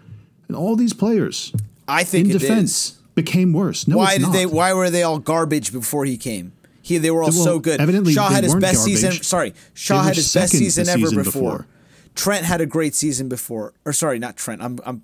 [0.47, 1.51] and all these players
[1.87, 2.97] I think in defense is.
[3.15, 3.87] became worse.
[3.87, 4.45] No, Why did they?
[4.45, 6.53] Why were they all garbage before he came?
[6.81, 7.81] He they were all Well, so good.
[7.81, 9.11] evidently Shaw had his best season.
[9.11, 11.41] Sorry, Shaw had his best season ever season before.
[11.41, 11.67] before.
[12.15, 13.73] Trent had a great season before.
[13.85, 14.61] Or sorry, not Trent.
[14.63, 15.01] I'm I'm.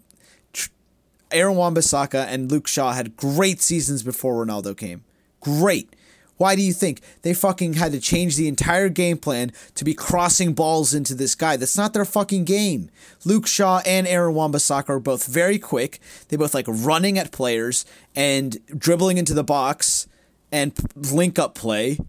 [1.33, 5.03] Aaron Wan-Bissaka and Luke Shaw had great seasons before Ronaldo came.
[5.41, 5.93] Great.
[6.37, 9.93] Why do you think they fucking had to change the entire game plan to be
[9.93, 11.57] crossing balls into this guy?
[11.57, 12.89] That's not their fucking game.
[13.23, 15.99] Luke Shaw and Aaron Wan-Bissaka are both very quick.
[16.29, 20.07] They both like running at players and dribbling into the box
[20.51, 21.99] and link up play.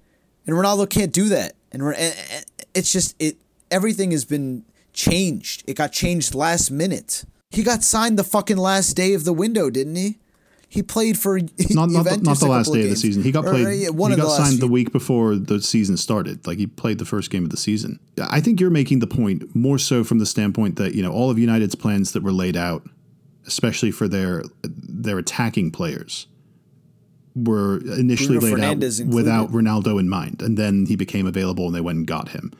[0.46, 1.54] And Ronaldo can't do that.
[1.70, 1.82] And
[2.74, 3.36] it's just it
[3.70, 5.64] everything has been changed.
[5.66, 7.24] It got changed last minute.
[7.54, 10.18] He got signed the fucking last day of the window, didn't he?
[10.68, 11.38] He played for
[11.70, 13.22] not not the, not the last day of, of the season.
[13.22, 13.66] He got played.
[13.66, 16.46] Or, yeah, one he got signed the week before the season started.
[16.48, 18.00] Like he played the first game of the season.
[18.18, 21.30] I think you're making the point more so from the standpoint that you know all
[21.30, 22.82] of United's plans that were laid out,
[23.46, 26.26] especially for their their attacking players,
[27.36, 29.14] were initially Bruno laid Fernandes out included.
[29.14, 32.52] without Ronaldo in mind, and then he became available and they went and got him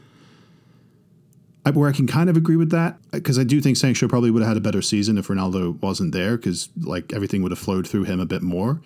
[1.73, 4.43] where I can kind of agree with that because I do think Sancho probably would
[4.43, 7.89] have had a better season if Ronaldo wasn't there because like everything would have flowed
[7.89, 8.83] through him a bit more.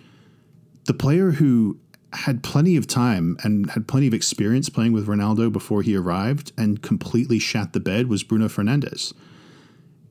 [0.84, 1.78] The player who
[2.12, 6.52] had plenty of time and had plenty of experience playing with Ronaldo before he arrived
[6.56, 9.12] and completely shat the bed was Bruno Fernandes.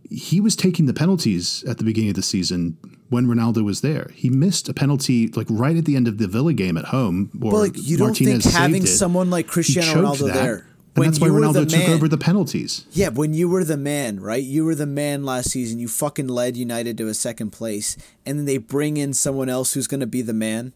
[0.10, 2.78] He was taking the penalties at the beginning of the season
[3.10, 4.12] when Ronaldo was there.
[4.14, 7.32] He missed a penalty like right at the end of the Villa game at home.
[7.42, 10.34] Or well, like you Martinez don't think having someone like Cristiano Ronaldo that.
[10.34, 12.86] there and when that's why Ronaldo took man, over the penalties.
[12.92, 14.44] Yeah, when you were the man, right?
[14.44, 15.80] You were the man last season.
[15.80, 19.74] You fucking led United to a second place, and then they bring in someone else
[19.74, 20.74] who's going to be the man,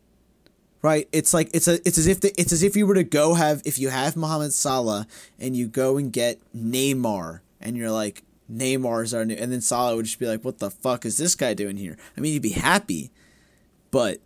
[0.82, 1.08] right?
[1.12, 3.34] It's like it's a it's as if the, it's as if you were to go
[3.34, 5.08] have if you have Mohamed Salah
[5.40, 9.96] and you go and get Neymar, and you're like Neymar's our new, and then Salah
[9.96, 12.44] would just be like, "What the fuck is this guy doing here?" I mean, you'd
[12.44, 13.12] be happy,
[13.90, 14.20] but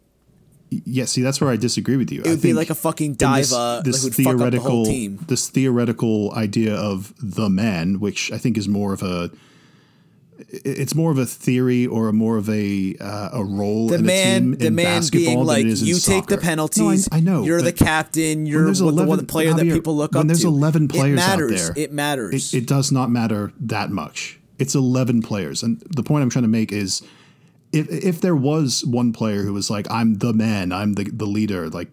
[0.69, 2.21] yeah, see, that's where I disagree with you.
[2.21, 3.81] It would be like a fucking diva.
[3.83, 8.93] This, this like theoretical, this theoretical idea of the man, which I think is more
[8.93, 9.31] of a,
[10.37, 13.87] it's more of a theory or a more of a uh, a role.
[13.87, 17.09] The man, the man being like you take the penalties.
[17.11, 18.45] No, I, I, know you're the captain.
[18.45, 20.17] You're 11, the one player Javier, that people look up to.
[20.19, 21.69] When there's eleven players it matters.
[21.69, 22.53] out there, it matters.
[22.53, 24.39] It, it does not matter that much.
[24.57, 27.01] It's eleven players, and the point I'm trying to make is
[27.75, 31.25] if if there was one player who was like, I'm the man, I'm the the
[31.25, 31.89] leader, like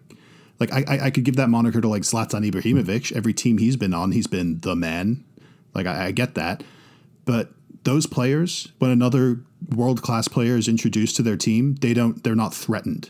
[0.59, 3.11] like I I could give that moniker to like Zlatan Ibrahimovic.
[3.11, 5.23] Every team he's been on, he's been the man.
[5.75, 6.63] Like I, I get that,
[7.25, 7.51] but
[7.83, 9.41] those players, when another
[9.75, 13.09] world class player is introduced to their team, they don't they're not threatened.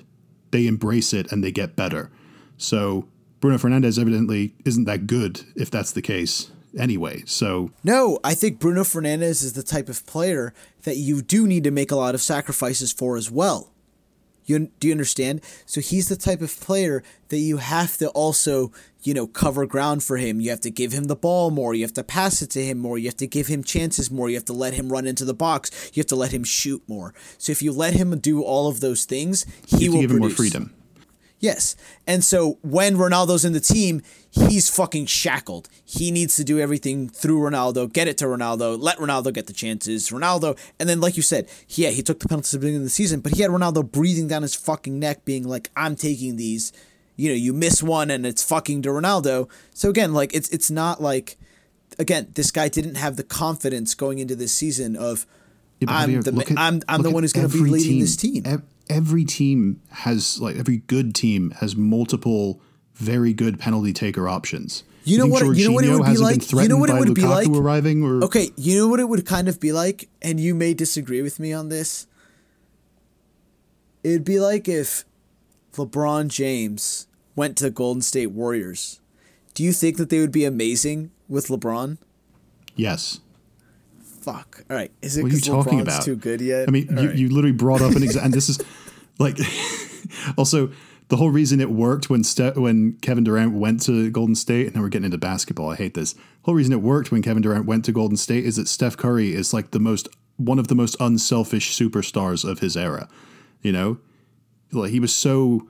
[0.52, 2.10] They embrace it and they get better.
[2.58, 3.08] So
[3.40, 7.24] Bruno Fernandes evidently isn't that good if that's the case anyway.
[7.26, 11.64] So no, I think Bruno Fernandes is the type of player that you do need
[11.64, 13.70] to make a lot of sacrifices for as well.
[14.46, 15.42] You do you understand?
[15.66, 20.04] So he's the type of player that you have to also, you know, cover ground
[20.04, 20.42] for him.
[20.42, 21.74] You have to give him the ball more.
[21.74, 22.98] You have to pass it to him more.
[22.98, 24.30] You have to give him chances more.
[24.30, 25.92] You have to let him run into the box.
[25.94, 27.14] You have to let him shoot more.
[27.38, 30.12] So if you let him do all of those things, he will give produce.
[30.12, 30.74] him more freedom.
[31.40, 31.76] Yes.
[32.08, 34.02] And so when Ronaldo's in the team,
[34.34, 35.70] he's fucking shackled.
[35.86, 39.54] He needs to do everything through Ronaldo, get it to Ronaldo, let Ronaldo get the
[39.54, 40.10] chances.
[40.10, 42.86] Ronaldo, and then like you said, yeah, he took the penalties at the beginning of
[42.86, 46.36] the season, but he had Ronaldo breathing down his fucking neck, being like, I'm taking
[46.36, 46.74] these.
[47.16, 49.48] You know, you miss one and it's fucking to Ronaldo.
[49.76, 51.38] So again, like it's it's not like
[52.00, 55.28] again, this guy didn't have the confidence going into this season of
[55.80, 58.02] yeah, I'm the at, I'm I'm the one who's going to be leading team.
[58.02, 62.60] this team every team has like every good team has multiple
[62.96, 64.84] very good penalty taker options.
[65.04, 65.44] You know what?
[65.58, 66.52] You know what it would be like.
[66.52, 67.48] You know what it would Lukaku be like.
[67.50, 70.74] Arriving or okay, you know what it would kind of be like, and you may
[70.74, 72.08] disagree with me on this.
[74.04, 75.06] It'd be like if
[75.74, 79.02] LeBron James went to the Golden State Warriors.
[79.54, 81.98] Do you think that they would be amazing with LeBron?
[82.76, 83.20] Yes
[84.24, 84.64] fuck.
[84.70, 86.04] All right, is it because LeBron's about?
[86.04, 86.68] too good yet?
[86.68, 87.16] I mean, you, right.
[87.16, 88.60] you literally brought up an example, and this is
[89.20, 89.38] like
[90.38, 90.72] also
[91.14, 94.76] the whole reason it worked when Ste- when Kevin Durant went to Golden State, and
[94.76, 95.70] now we're getting into basketball.
[95.70, 96.14] I hate this.
[96.14, 98.98] The whole reason it worked when Kevin Durant went to Golden State is that Steph
[98.98, 103.08] Curry is like the most one of the most unselfish superstars of his era.
[103.62, 104.00] You know,
[104.72, 105.70] like he was so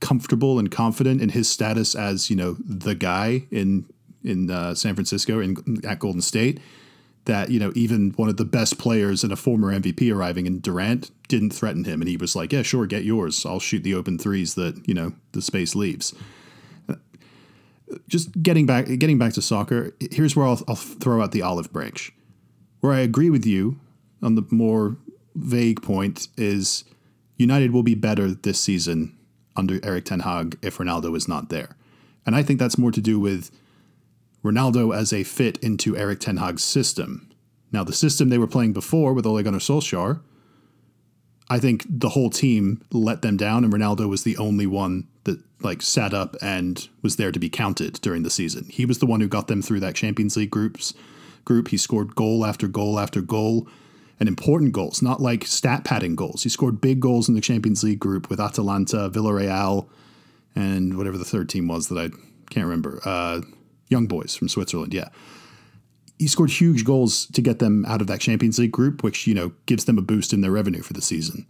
[0.00, 3.84] comfortable and confident in his status as you know the guy in
[4.24, 6.60] in uh, San Francisco in at Golden State
[7.26, 10.60] that you know even one of the best players and a former MVP arriving in
[10.60, 13.44] Durant didn't threaten him, and he was like, "Yeah, sure, get yours.
[13.46, 16.14] I'll shoot the open threes that you know the space leaves."
[18.08, 19.94] Just getting back, getting back to soccer.
[20.10, 22.12] Here's where I'll, I'll throw out the olive branch.
[22.80, 23.78] Where I agree with you
[24.22, 24.96] on the more
[25.34, 26.84] vague point is
[27.36, 29.16] United will be better this season
[29.56, 31.76] under Erik Ten Hag if Ronaldo is not there,
[32.26, 33.50] and I think that's more to do with
[34.44, 37.30] Ronaldo as a fit into Erik Ten Hag's system.
[37.72, 40.20] Now, the system they were playing before with Ole Gunnar Solskjaer,
[41.48, 45.40] I think the whole team let them down, and Ronaldo was the only one that
[45.60, 48.66] like sat up and was there to be counted during the season.
[48.68, 50.94] He was the one who got them through that Champions League groups
[51.44, 51.68] group.
[51.68, 53.68] He scored goal after goal after goal,
[54.20, 56.42] and important goals, not like stat padding goals.
[56.42, 59.88] He scored big goals in the Champions League group with Atalanta, Villarreal,
[60.54, 62.08] and whatever the third team was that I
[62.50, 63.00] can't remember.
[63.04, 63.40] Uh,
[63.88, 65.08] Young Boys from Switzerland, yeah
[66.18, 69.34] he scored huge goals to get them out of that Champions League group, which you
[69.34, 71.46] know gives them a boost in their revenue for the season.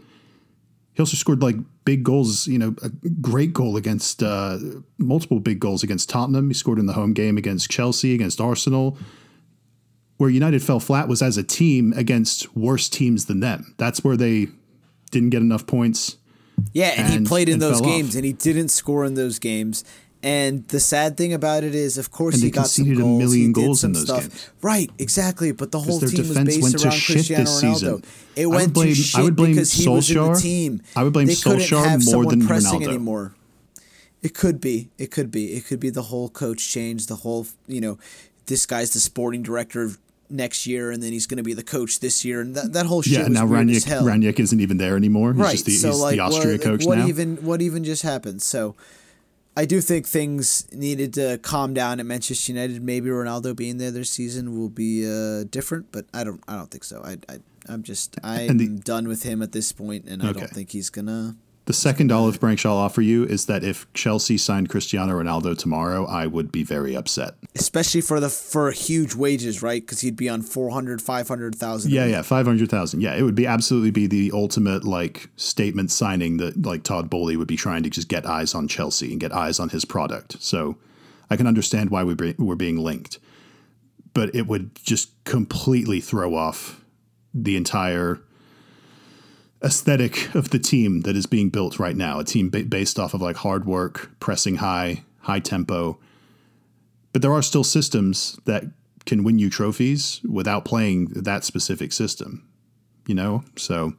[0.94, 2.88] He also scored like big goals, you know, a
[3.20, 4.58] great goal against uh,
[4.96, 6.48] multiple big goals against Tottenham.
[6.48, 8.96] He scored in the home game against Chelsea, against Arsenal.
[10.18, 13.74] Where United fell flat was as a team against worse teams than them.
[13.78, 14.46] That's where they
[15.10, 16.16] didn't get enough points.
[16.72, 18.16] Yeah, and, and he played in those games, off.
[18.16, 19.84] and he didn't score in those games.
[20.24, 22.98] And the sad thing about it is, of course, he got some goals.
[22.98, 24.22] a million goals in those stuff.
[24.22, 24.50] games.
[24.62, 25.52] Right, exactly.
[25.52, 27.74] But the whole team was based around Cristiano Ronaldo.
[27.74, 28.04] Season.
[28.34, 30.80] It went blame, to shit I would blame because he was in the team.
[30.96, 32.88] I would blame they Solskjaer more than pressing Ronaldo.
[32.88, 33.34] anymore.
[34.22, 34.88] It could be.
[34.96, 35.52] It could be.
[35.52, 37.06] It could be the whole coach change.
[37.06, 37.98] The whole, you know,
[38.46, 39.90] this guy's the sporting director
[40.30, 42.86] next year, and then he's going to be the coach this year, and that, that
[42.86, 43.12] whole shit.
[43.12, 45.34] Yeah, now Rangnick isn't even there anymore.
[45.34, 45.52] He's right.
[45.52, 47.06] just the, so he's like, the Austria what, coach what now.
[47.08, 48.40] even what even just happened?
[48.40, 48.74] So
[49.56, 52.82] I do think things needed to calm down at Manchester United.
[52.82, 56.42] Maybe Ronaldo being there this season will be uh, different, but I don't.
[56.48, 57.02] I don't think so.
[57.04, 57.38] I, I
[57.68, 60.30] I'm just I'm the, done with him at this point, and okay.
[60.30, 63.90] I don't think he's gonna the second olive branch I'll offer you is that if
[63.94, 67.36] Chelsea signed Cristiano Ronaldo tomorrow, I would be very upset.
[67.54, 69.80] Especially for the for huge wages, right?
[69.80, 71.90] Because he'd be on 400, 500,000.
[71.90, 73.00] Yeah, yeah, 500,000.
[73.00, 77.36] Yeah, it would be absolutely be the ultimate like statement signing that like Todd Boehly
[77.36, 80.42] would be trying to just get eyes on Chelsea and get eyes on his product.
[80.42, 80.76] So
[81.30, 83.18] I can understand why we be, we're being linked.
[84.12, 86.84] But it would just completely throw off
[87.32, 88.20] the entire
[89.64, 92.20] aesthetic of the team that is being built right now.
[92.20, 95.98] A team ba- based off of like hard work, pressing high, high tempo.
[97.12, 98.64] But there are still systems that
[99.06, 102.46] can win you trophies without playing that specific system.
[103.06, 103.44] You know?
[103.56, 103.94] So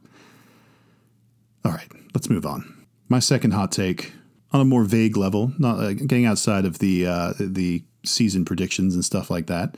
[1.66, 2.86] all right, let's move on.
[3.08, 4.12] My second hot take
[4.52, 8.94] on a more vague level, not uh, getting outside of the uh, the season predictions
[8.94, 9.76] and stuff like that.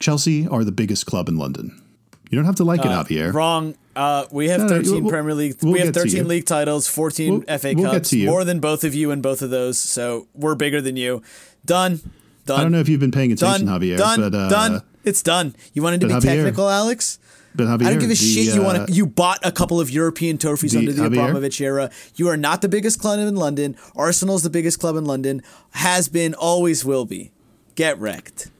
[0.00, 1.82] Chelsea are the biggest club in London.
[2.30, 3.32] You don't have to like uh, it, Javier.
[3.34, 3.74] Wrong.
[3.94, 5.56] Uh, we have no, 13 we'll, Premier League.
[5.60, 9.10] We'll we have 13 league titles, 14 we'll, FA Cups, more than both of you
[9.10, 9.78] in both of those.
[9.78, 11.22] So we're bigger than you.
[11.64, 12.00] Done.
[12.46, 12.60] Done.
[12.60, 13.98] I don't know if you've been paying attention, done, Javier.
[13.98, 14.20] Done.
[14.20, 14.82] But, uh, done.
[15.04, 15.54] It's done.
[15.74, 17.18] You wanted to be Javier, technical, Alex?
[17.54, 18.54] But Javier, I don't give a the, shit.
[18.54, 18.92] You want to.
[18.92, 21.06] You bought a couple of European trophies the, under the Javier?
[21.06, 21.90] Abramovich era.
[22.14, 23.76] You are not the biggest club in London.
[23.96, 25.42] Arsenal's the biggest club in London.
[25.72, 26.34] Has been.
[26.34, 27.32] Always will be.
[27.74, 28.50] Get wrecked.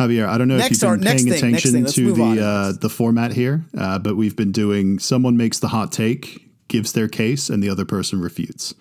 [0.00, 2.88] Javier, I don't know next if you've been paying thing, attention to the uh, the
[2.88, 7.50] format here, uh, but we've been doing someone makes the hot take, gives their case,
[7.50, 8.74] and the other person refutes.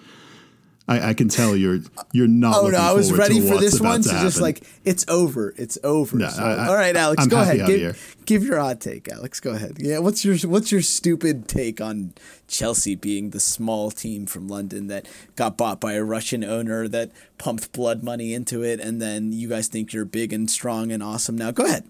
[0.89, 1.81] I, I can tell you're
[2.13, 2.55] you're not.
[2.57, 6.17] Oh no, I was ready for this one to just like it's over, it's over.
[6.17, 7.67] No, so, I, all right, Alex, I'm go ahead.
[7.67, 9.39] Give, give, your hot take, Alex.
[9.39, 9.75] Go ahead.
[9.77, 12.13] Yeah, what's your what's your stupid take on
[12.47, 17.11] Chelsea being the small team from London that got bought by a Russian owner that
[17.37, 21.03] pumped blood money into it, and then you guys think you're big and strong and
[21.03, 21.51] awesome now?
[21.51, 21.83] Go ahead.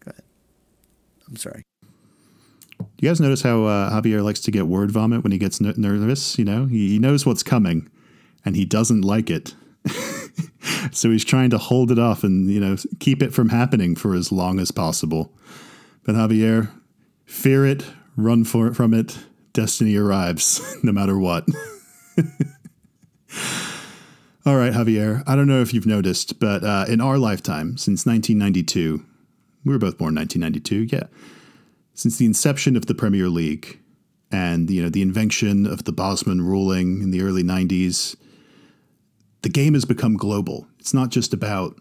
[0.00, 0.24] Go ahead.
[1.28, 1.64] I'm sorry.
[2.98, 6.38] You guys notice how uh, Javier likes to get word vomit when he gets nervous?
[6.38, 7.90] You know, he, he knows what's coming
[8.48, 9.54] and he doesn't like it.
[10.90, 14.14] so he's trying to hold it off and, you know, keep it from happening for
[14.14, 15.30] as long as possible.
[16.02, 16.70] But Javier,
[17.26, 17.84] fear it,
[18.16, 19.18] run for, it, from it,
[19.52, 21.46] destiny arrives, no matter what.
[24.46, 28.06] All right, Javier, I don't know if you've noticed, but uh, in our lifetime, since
[28.06, 29.04] 1992,
[29.66, 31.08] we were both born 1992, yeah.
[31.92, 33.78] Since the inception of the Premier League
[34.30, 38.16] and you know the invention of the Bosman ruling in the early 90s,
[39.42, 40.66] the game has become global.
[40.78, 41.76] It's not just about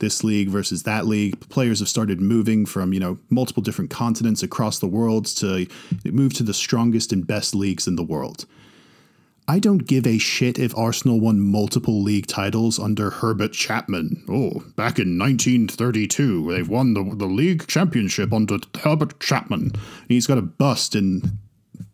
[0.00, 1.40] this league versus that league.
[1.48, 5.66] Players have started moving from, you know, multiple different continents across the world to
[6.04, 8.46] move to the strongest and best leagues in the world.
[9.50, 14.22] I don't give a shit if Arsenal won multiple league titles under Herbert Chapman.
[14.28, 19.70] Oh, back in 1932, they've won the, the league championship under Herbert Chapman.
[19.72, 21.38] And he's got a bust in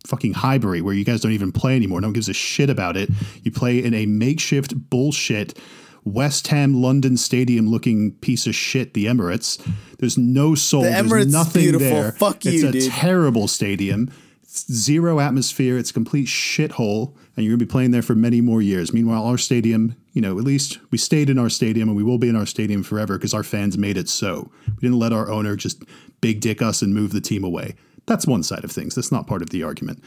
[0.05, 2.01] fucking Highbury where you guys don't even play anymore.
[2.01, 3.09] No one gives a shit about it.
[3.43, 5.57] You play in a makeshift bullshit
[6.03, 9.59] West Ham London Stadium looking piece of shit, the Emirates.
[9.97, 10.83] There's no soul.
[10.83, 11.89] The Emirates There's nothing beautiful.
[11.89, 12.11] there.
[12.11, 12.91] Fuck you, It's a dude.
[12.91, 14.11] terrible stadium.
[14.43, 15.77] It's zero atmosphere.
[15.79, 18.93] It's a complete shithole, and you're gonna be playing there for many more years.
[18.93, 22.19] Meanwhile, our stadium, you know, at least we stayed in our stadium, and we will
[22.19, 24.51] be in our stadium forever because our fans made it so.
[24.67, 25.83] We didn't let our owner just
[26.21, 27.73] big dick us and move the team away.
[28.05, 28.95] That's one side of things.
[28.95, 30.03] That's not part of the argument.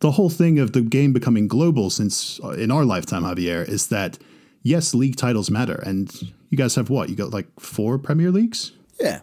[0.00, 3.88] The whole thing of the game becoming global since uh, in our lifetime, Javier, is
[3.88, 4.18] that
[4.62, 5.82] yes, league titles matter.
[5.86, 6.12] And
[6.50, 7.08] you guys have what?
[7.08, 8.72] You got like four Premier Leagues?
[9.00, 9.20] Yeah.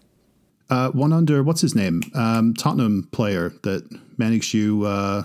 [0.69, 2.01] Uh, one under, what's his name?
[2.15, 5.23] Um, Tottenham player that managed you, uh,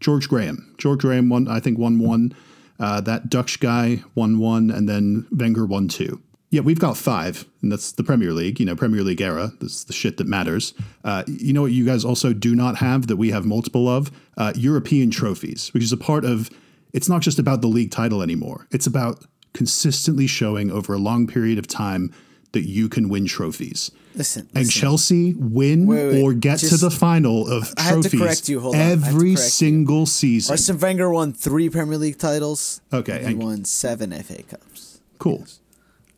[0.00, 0.74] George Graham.
[0.78, 2.34] George Graham won, I think, won one.
[2.78, 6.20] Uh, that Dutch guy won one, and then Wenger won two.
[6.50, 9.52] Yeah, we've got five, and that's the Premier League, you know, Premier League era.
[9.60, 10.74] That's the shit that matters.
[11.04, 14.12] Uh, you know what you guys also do not have that we have multiple of?
[14.36, 16.48] Uh, European trophies, which is a part of,
[16.92, 18.68] it's not just about the league title anymore.
[18.70, 19.24] It's about
[19.54, 22.12] consistently showing over a long period of time
[22.52, 23.90] that you can win trophies.
[24.14, 24.80] Listen, And listen.
[24.80, 28.80] Chelsea win Wait, wait, or get to the final of I trophies you, hold on.
[28.80, 29.36] I have to every you.
[29.36, 30.52] single season.
[30.52, 32.80] Arsene Wenger won three Premier League titles.
[32.92, 35.00] Okay, He and- won seven FA Cups.
[35.18, 35.44] Cool.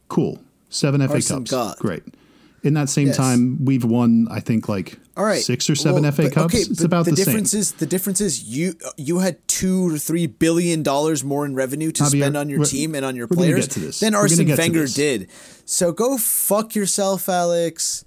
[0.08, 0.38] Cool.
[0.70, 1.50] Seven FA Arsene Cups.
[1.50, 1.76] God.
[1.78, 2.02] Great.
[2.64, 3.16] In that same Yes.
[3.16, 6.54] time, we've won, I think, like All right, six or seven Well, FA but- Cups.
[6.54, 7.60] Okay, it's about the, difference same.
[7.60, 11.92] is the difference is you you had two or three billion dollars more in revenue
[11.92, 14.00] to Javier, spend on your team and on your players get to this.
[14.00, 15.28] than Arsene Wenger did.
[15.64, 18.04] So go fuck yourself, Alex.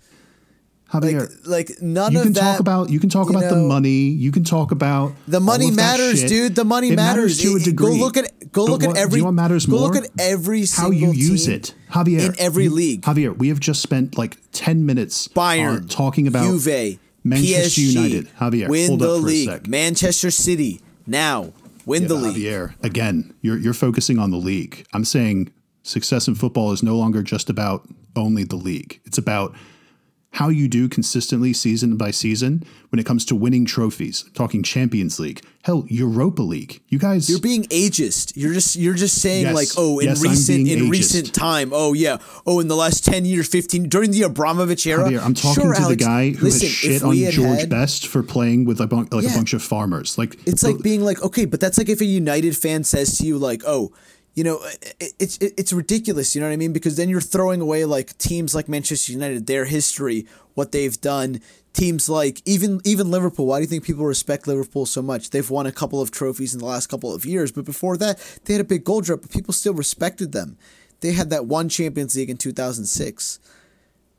[0.94, 2.42] Like, Javier, like none you of can that.
[2.42, 4.10] talk about you can talk you about the money.
[4.10, 6.56] You can talk about The money matters, dude.
[6.56, 7.40] The money It matters.
[7.40, 7.98] to a degree.
[7.98, 9.20] Go look at go But look what- at every.
[9.20, 9.90] know what matters go more?
[9.94, 12.20] look at every how you use it, Javier.
[12.30, 13.02] in every you- league.
[13.04, 17.94] Javier, we have just spent like ten minutes uh, Bayern, talking about Juve, Manchester PSG,
[17.94, 18.30] United.
[18.40, 19.48] Javier, win hold the up for league.
[19.48, 19.68] a sec.
[19.68, 21.54] Manchester City now
[21.86, 22.36] win Yeah, the league.
[22.36, 24.86] Javier, again, you're you're focusing on the league.
[24.94, 25.52] I'm saying
[25.84, 29.00] success in football is no longer just about only the league.
[29.06, 29.56] It's about
[30.36, 34.24] how you do consistently season by season when it comes to winning trophies.
[34.34, 36.82] talking Champions League, hell, Europa League.
[36.88, 38.34] You guys, You're being ageist.
[38.36, 39.54] You're just you're just saying Yes.
[39.54, 40.90] like, oh, in Yes, recent in ageist.
[40.92, 42.18] recent time, oh yeah,
[42.48, 45.04] oh in the last ten years, fifteen during the Abramovich era.
[45.10, 48.08] Javier, I'm talking Sure, to the guy who listen, has shit on George had- Best
[48.08, 49.34] for playing with a bun- like Yeah.
[49.34, 50.18] a bunch of farmers.
[50.18, 53.26] Like It's like being like, okay, but that's like if a United fan says to
[53.26, 53.92] you, like, oh,
[54.34, 54.60] you know,
[55.00, 56.34] it, it's it's ridiculous.
[56.34, 56.74] You know what I mean?
[56.74, 61.42] Because then you're throwing away like teams like Manchester United, their history, what they've done.
[61.74, 63.46] Teams like even even Liverpool.
[63.46, 65.30] Why do you think people respect Liverpool so much?
[65.30, 68.20] They've won a couple of trophies in the last couple of years, but before that,
[68.46, 70.58] they had a big goal drought, but people still respected them.
[71.00, 73.40] They had that one Champions League in 2006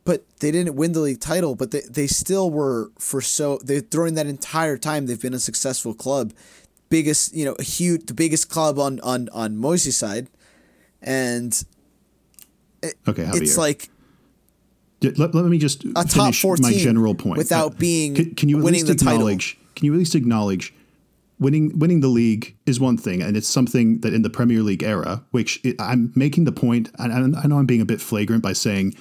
[0.05, 3.81] but they didn't win the league title but they, they still were for so they
[3.81, 6.33] during that entire time they've been a successful club
[6.93, 10.27] biggest you know a huge the biggest club on on on Merseyside
[11.01, 11.65] and
[13.09, 13.41] okay, Javier.
[13.41, 13.89] it's like
[15.03, 18.35] let, let me just a top finish 14 my general point without Uh, being can,
[18.35, 19.27] can you at winning least the title.
[19.29, 20.75] acknowledge can you at least acknowledge
[21.41, 24.83] winning winning the league is one thing and it's something that in the Premier League
[24.83, 28.01] era which it, I'm making the point and I, I know I'm being a bit
[28.01, 28.95] flagrant by saying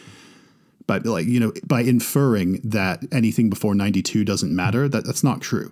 [0.87, 5.41] by like you know by inferring that anything before 92 doesn't matter that that's not
[5.41, 5.71] true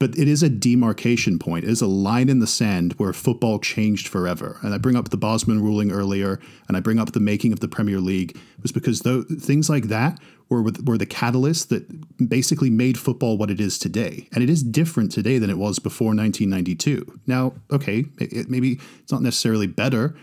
[0.00, 1.64] but it is a demarcation point.
[1.64, 4.58] It is a line in the sand where football changed forever.
[4.62, 7.60] And I bring up the Bosman ruling earlier, and I bring up the making of
[7.60, 12.70] the Premier League was because though things like that were were the catalyst that basically
[12.70, 14.26] made football what it is today.
[14.32, 17.20] And it is different today than it was before 1992.
[17.26, 20.16] Now, okay, it, maybe it's not necessarily better,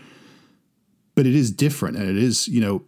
[1.14, 2.82] but it is different, and it is you know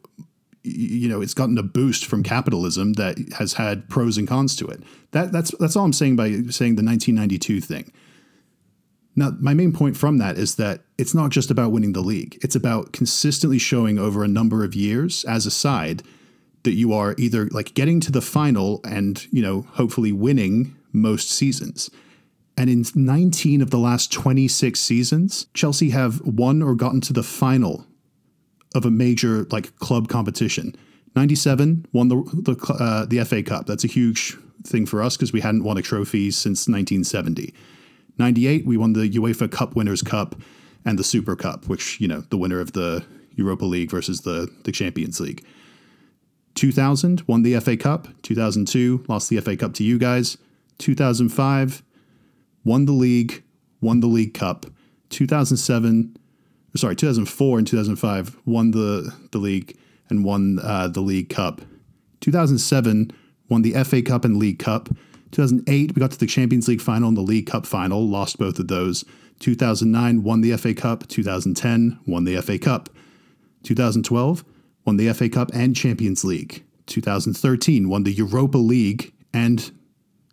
[0.62, 4.66] you know it's gotten a boost from capitalism that has had pros and cons to
[4.66, 4.82] it.
[5.12, 7.92] That that's that's all I'm saying by saying the 1992 thing.
[9.16, 12.38] Now, my main point from that is that it's not just about winning the league.
[12.42, 16.02] It's about consistently showing over a number of years as a side
[16.62, 21.30] that you are either like getting to the final and, you know, hopefully winning most
[21.30, 21.90] seasons.
[22.56, 27.22] And in 19 of the last 26 seasons, Chelsea have won or gotten to the
[27.22, 27.86] final
[28.74, 30.76] of a major like club competition.
[31.16, 33.66] 97 won the the, uh, the FA Cup.
[33.66, 37.54] That's a huge thing for us because we hadn't won a trophy since 1970.
[38.18, 40.36] 98 we won the UEFA Cup Winners' Cup
[40.84, 43.04] and the Super Cup, which, you know, the winner of the
[43.34, 45.44] Europa League versus the the Champions League.
[46.54, 50.36] 2000 won the FA Cup, 2002 lost the FA Cup to you guys.
[50.78, 51.82] 2005
[52.64, 53.42] won the league,
[53.80, 54.66] won the League Cup.
[55.10, 56.16] 2007
[56.78, 59.76] sorry, 2004 and 2005 won the the league
[60.08, 61.60] and won uh, the League Cup.
[62.20, 63.12] 2007
[63.48, 64.88] won the FA Cup and League Cup.
[65.32, 68.58] 2008 we got to the Champions League final and the League Cup final, lost both
[68.58, 69.04] of those.
[69.40, 71.08] 2009 won the FA Cup.
[71.08, 72.90] 2010 won the FA Cup.
[73.62, 74.44] 2012
[74.84, 76.64] won the FA Cup and Champions League.
[76.86, 79.70] 2013 won the Europa League and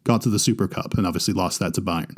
[0.04, 2.18] got to the Super Cup and obviously lost that to Bayern.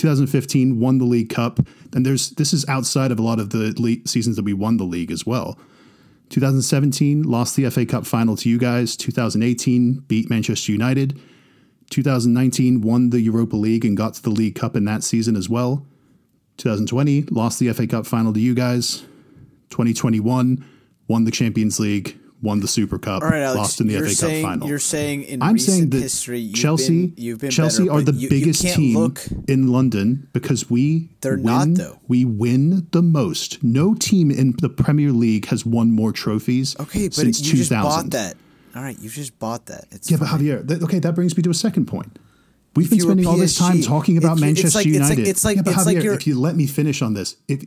[0.00, 1.60] 2015 won the League Cup,
[1.92, 4.78] and there's this is outside of a lot of the le- seasons that we won
[4.78, 5.58] the league as well.
[6.30, 8.96] 2017 lost the FA Cup final to you guys.
[8.96, 11.20] 2018 beat Manchester United.
[11.90, 15.50] 2019 won the Europa League and got to the League Cup in that season as
[15.50, 15.86] well.
[16.56, 19.00] 2020 lost the FA Cup final to you guys.
[19.68, 20.64] 2021
[21.08, 24.08] won the Champions League, won the Super Cup, All right, Alex, lost in the FA
[24.10, 24.68] saying, Cup final.
[24.68, 27.98] You're saying in I'm recent saying that history, you've Chelsea, been, you've been Chelsea better,
[27.98, 31.98] are the you, biggest you team Look, in London because we They're win, not, though.
[32.08, 33.62] We win the most.
[33.62, 37.58] No team in the Premier League has won more trophies okay, but since you 2000.
[37.58, 38.36] just bought that.
[38.76, 39.84] All right, you just bought that.
[39.90, 40.28] It's Yeah, but.
[40.28, 42.18] Javier, th- okay, that brings me to a second point.
[42.76, 44.94] We've If been spending all this time talking about if you- it's Manchester like- it's
[45.00, 45.28] like- United.
[45.28, 47.36] it's like- yeah, but it's like Javier, you're- if you let me finish on this,
[47.48, 47.64] if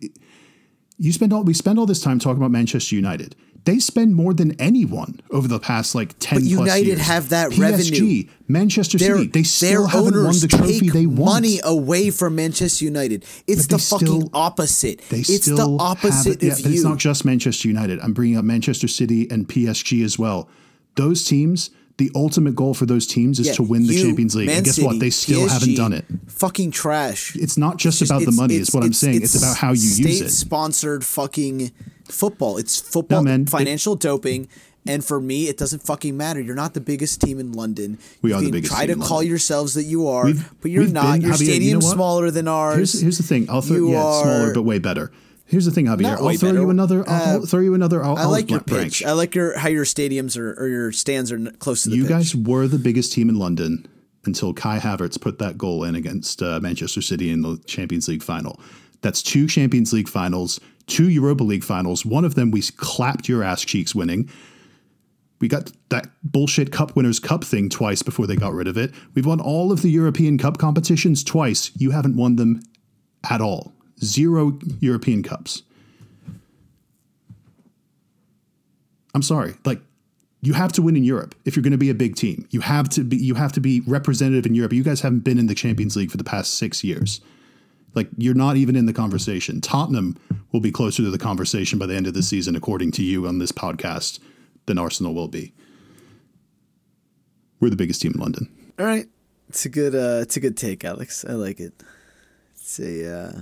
[0.98, 3.36] you spend all we spend all this time talking about Manchester United,
[3.66, 6.40] they spend more than anyone over the past like ten.
[6.40, 7.02] But United years.
[7.02, 8.24] have that PSG, revenue.
[8.48, 11.34] Manchester Their, City, they still haven't won the trophy they want.
[11.44, 13.26] money away from Manchester United.
[13.48, 15.02] It's the fucking still- opposite.
[15.10, 16.48] They it's still the have opposite it.
[16.48, 16.74] Yeah, but you.
[16.76, 18.00] it's not just Manchester United.
[18.02, 20.50] I'm bringing up Manchester City and PSG as well.
[20.96, 24.36] Those teams, the ultimate goal for those teams is Yeah, to win the you, Champions
[24.36, 24.48] League.
[24.48, 25.00] Man and guess what?
[25.00, 26.06] They still haven't done it.
[26.28, 27.36] Fucking trash.
[27.38, 28.56] It's not just It's about the money.
[28.56, 29.22] Is what I'm saying.
[29.24, 30.16] It's, about how you use it.
[30.30, 31.72] State-sponsored fucking
[32.10, 32.58] football.
[32.58, 33.46] It's football, No, man.
[33.46, 34.48] financial doping.
[34.86, 36.42] And for me, it doesn't fucking matter.
[36.42, 37.98] You're not the biggest team in London.
[38.22, 39.30] We you are the biggest try to call London.
[39.30, 41.14] yourselves that you are, We've- but you're not.
[41.14, 42.76] been- Your Javier, you know stadium's smaller than ours.
[42.76, 43.50] Here's, here's the thing.
[43.50, 45.12] I'll throw You yeah, are- smaller but way better.
[45.46, 46.06] Here's the thing, Javier.
[46.18, 46.62] I'll throw better.
[46.62, 47.08] you another.
[47.08, 48.04] I'll Uh, throw you another.
[48.04, 49.04] I'll, I like your pitch.
[49.06, 52.04] I like your how your stadiums are or your stands are close to the You
[52.04, 52.10] pitch.
[52.10, 53.86] guys were the biggest team in London
[54.26, 58.24] until Kai Havertz put that goal in against uh, Manchester City in the Champions League
[58.24, 58.60] final.
[59.02, 62.06] That's two Champions League finals, two Europa League finals.
[62.06, 64.30] One of them we clapped your ass cheeks winning.
[65.40, 68.94] We got that bullshit Cup Winners' Cup thing twice before they got rid of it.
[69.14, 71.72] We've won all of the European Cup competitions twice.
[71.76, 72.62] You haven't won them
[73.30, 73.74] at all.
[74.02, 75.64] Zero European Cups.
[79.14, 79.56] I'm sorry.
[79.66, 79.82] Like
[80.42, 82.48] you have to win in Europe if you're going to be a big team.
[82.50, 84.74] You have to be you have to be representative in Europe.
[84.74, 87.22] You guys haven't been in the Champions League for the past 6 years.
[87.96, 89.62] Like you're not even in the conversation.
[89.62, 90.18] Tottenham
[90.52, 93.28] will be closer to the conversation by the end of the season according to you
[93.28, 94.20] on this podcast
[94.66, 95.54] than Arsenal will be.
[97.60, 98.50] We're the biggest team in London.
[98.80, 99.08] All right,
[99.50, 101.24] it's a good uh, it's a good take, Alex.
[101.28, 101.74] I like it.
[102.56, 103.42] It's a uh,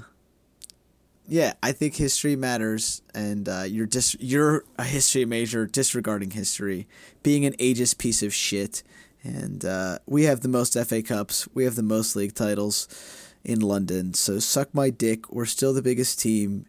[1.28, 1.54] yeah.
[1.64, 6.88] I think history matters, and uh, you're dis- you're a history major disregarding history,
[7.24, 8.84] being an ageist piece of shit.
[9.24, 11.48] And uh, we have the most FA Cups.
[11.54, 12.88] We have the most league titles
[13.44, 14.14] in London.
[14.14, 15.32] So suck my dick.
[15.32, 16.66] We're still the biggest team.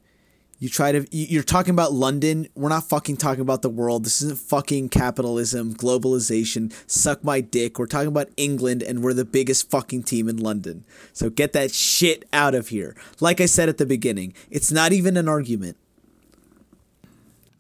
[0.59, 2.47] You try to you- you're talking about London.
[2.55, 4.05] We're not fucking talking about the world.
[4.05, 6.73] This isn't fucking capitalism, globalization.
[6.87, 7.81] Suck my dick.
[7.81, 10.85] We're talking about England and we're the biggest fucking team in London.
[11.13, 12.95] So get that shit out of here.
[13.19, 15.77] Like I said at the beginning, it's not even an argument.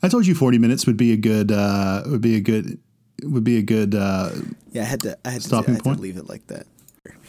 [0.02, 2.78] I told you 40 minutes would be a good uh would be a good
[3.22, 4.30] would be a good uh
[4.72, 6.00] Yeah, I had to I had to, I had to point?
[6.00, 6.66] leave it like that.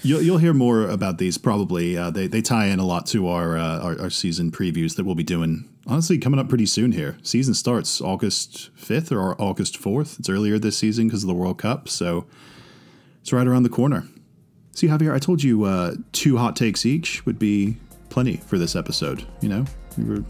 [0.03, 1.97] You'll, you'll hear more about these probably.
[1.97, 5.05] Uh, they, they tie in a lot to our, uh, our our season previews that
[5.05, 5.69] we'll be doing.
[5.87, 7.17] Honestly, coming up pretty soon here.
[7.23, 10.19] Season starts August fifth or August fourth.
[10.19, 12.25] It's earlier this season because of the World Cup, so
[13.21, 14.07] it's right around the corner.
[14.75, 17.77] See, Javier, I told you uh, two hot takes each would be
[18.09, 19.25] plenty for this episode.
[19.41, 19.65] You know,
[19.97, 20.23] we were,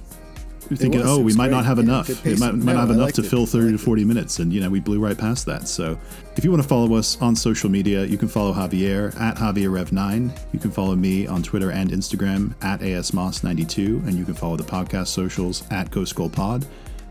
[0.82, 1.56] we were thinking, oh, we might great.
[1.58, 2.26] not have Yeah, enough.
[2.26, 3.28] It might, might No, not have I enough to it.
[3.28, 3.86] fill 30 to liked it.
[3.86, 5.68] 40 minutes, and you know, we blew right past that.
[5.68, 5.98] So,
[6.36, 10.32] if you want to follow us on social media, you can follow Javier at JavierRev9.
[10.52, 14.64] You can follow me on Twitter and Instagram at ASMoss92, and you can follow the
[14.64, 16.66] podcast socials at Ghost Goal Pod.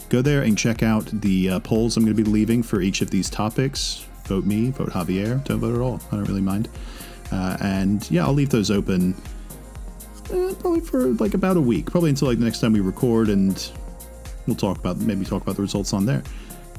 [0.09, 3.01] Go there and check out the uh, polls I'm going to be leaving for each
[3.01, 4.05] of these topics.
[4.27, 6.01] Vote me, vote Javier, don't vote at all.
[6.13, 6.69] I don't really mind.
[7.31, 9.15] Uh, and yeah, I'll leave those open
[10.31, 13.29] uh, probably for like about a week, probably until like the next time we record,
[13.29, 13.71] and
[14.47, 16.23] we'll talk about maybe talk about the results on there.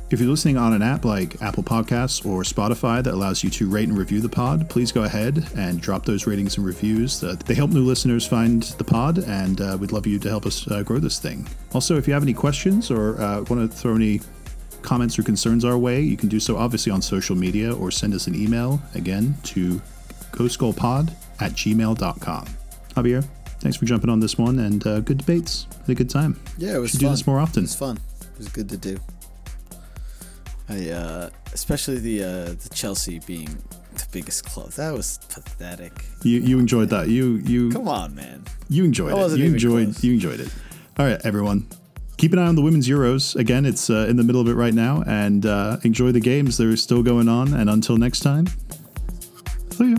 [0.10, 3.68] If you're listening on an app like Apple Podcasts or Spotify that allows you to
[3.68, 7.24] rate and review the pod, please go ahead and drop those ratings and reviews.
[7.24, 10.46] Uh, they help new listeners find the pod, and uh, we'd love you to help
[10.46, 11.48] us uh, grow this thing.
[11.74, 14.22] Also, if you have any questions or uh, want to throw any
[14.84, 18.14] comments or concerns our way, you can do so obviously on social media or send
[18.14, 19.82] us an email again to
[20.32, 22.46] ghostgoalpod at gmail.com.
[22.96, 23.24] Javier,
[23.60, 25.68] thanks for jumping on this one and uh, good debates.
[25.82, 26.40] Had a good time.
[26.58, 27.10] Yeah, it was Should fun.
[27.10, 27.62] do this more often.
[27.64, 27.98] It was fun.
[28.22, 28.98] It was good to do.
[30.70, 33.48] I uh especially the uh the Chelsea being
[33.96, 34.70] the biggest club.
[34.72, 35.92] That was pathetic.
[36.24, 37.10] You you enjoyed that.
[37.10, 38.44] You you Come on, man.
[38.70, 39.38] you enjoyed it.
[39.38, 40.04] You enjoyed close.
[40.04, 40.50] you enjoyed it.
[40.98, 41.68] All right, everyone.
[42.18, 43.36] Keep an eye on the women's Euros.
[43.36, 46.58] Again, it's uh, in the middle of it right now, and uh, enjoy the games.
[46.58, 47.54] They're still going on.
[47.54, 48.48] And until next time,
[49.72, 49.98] see ya.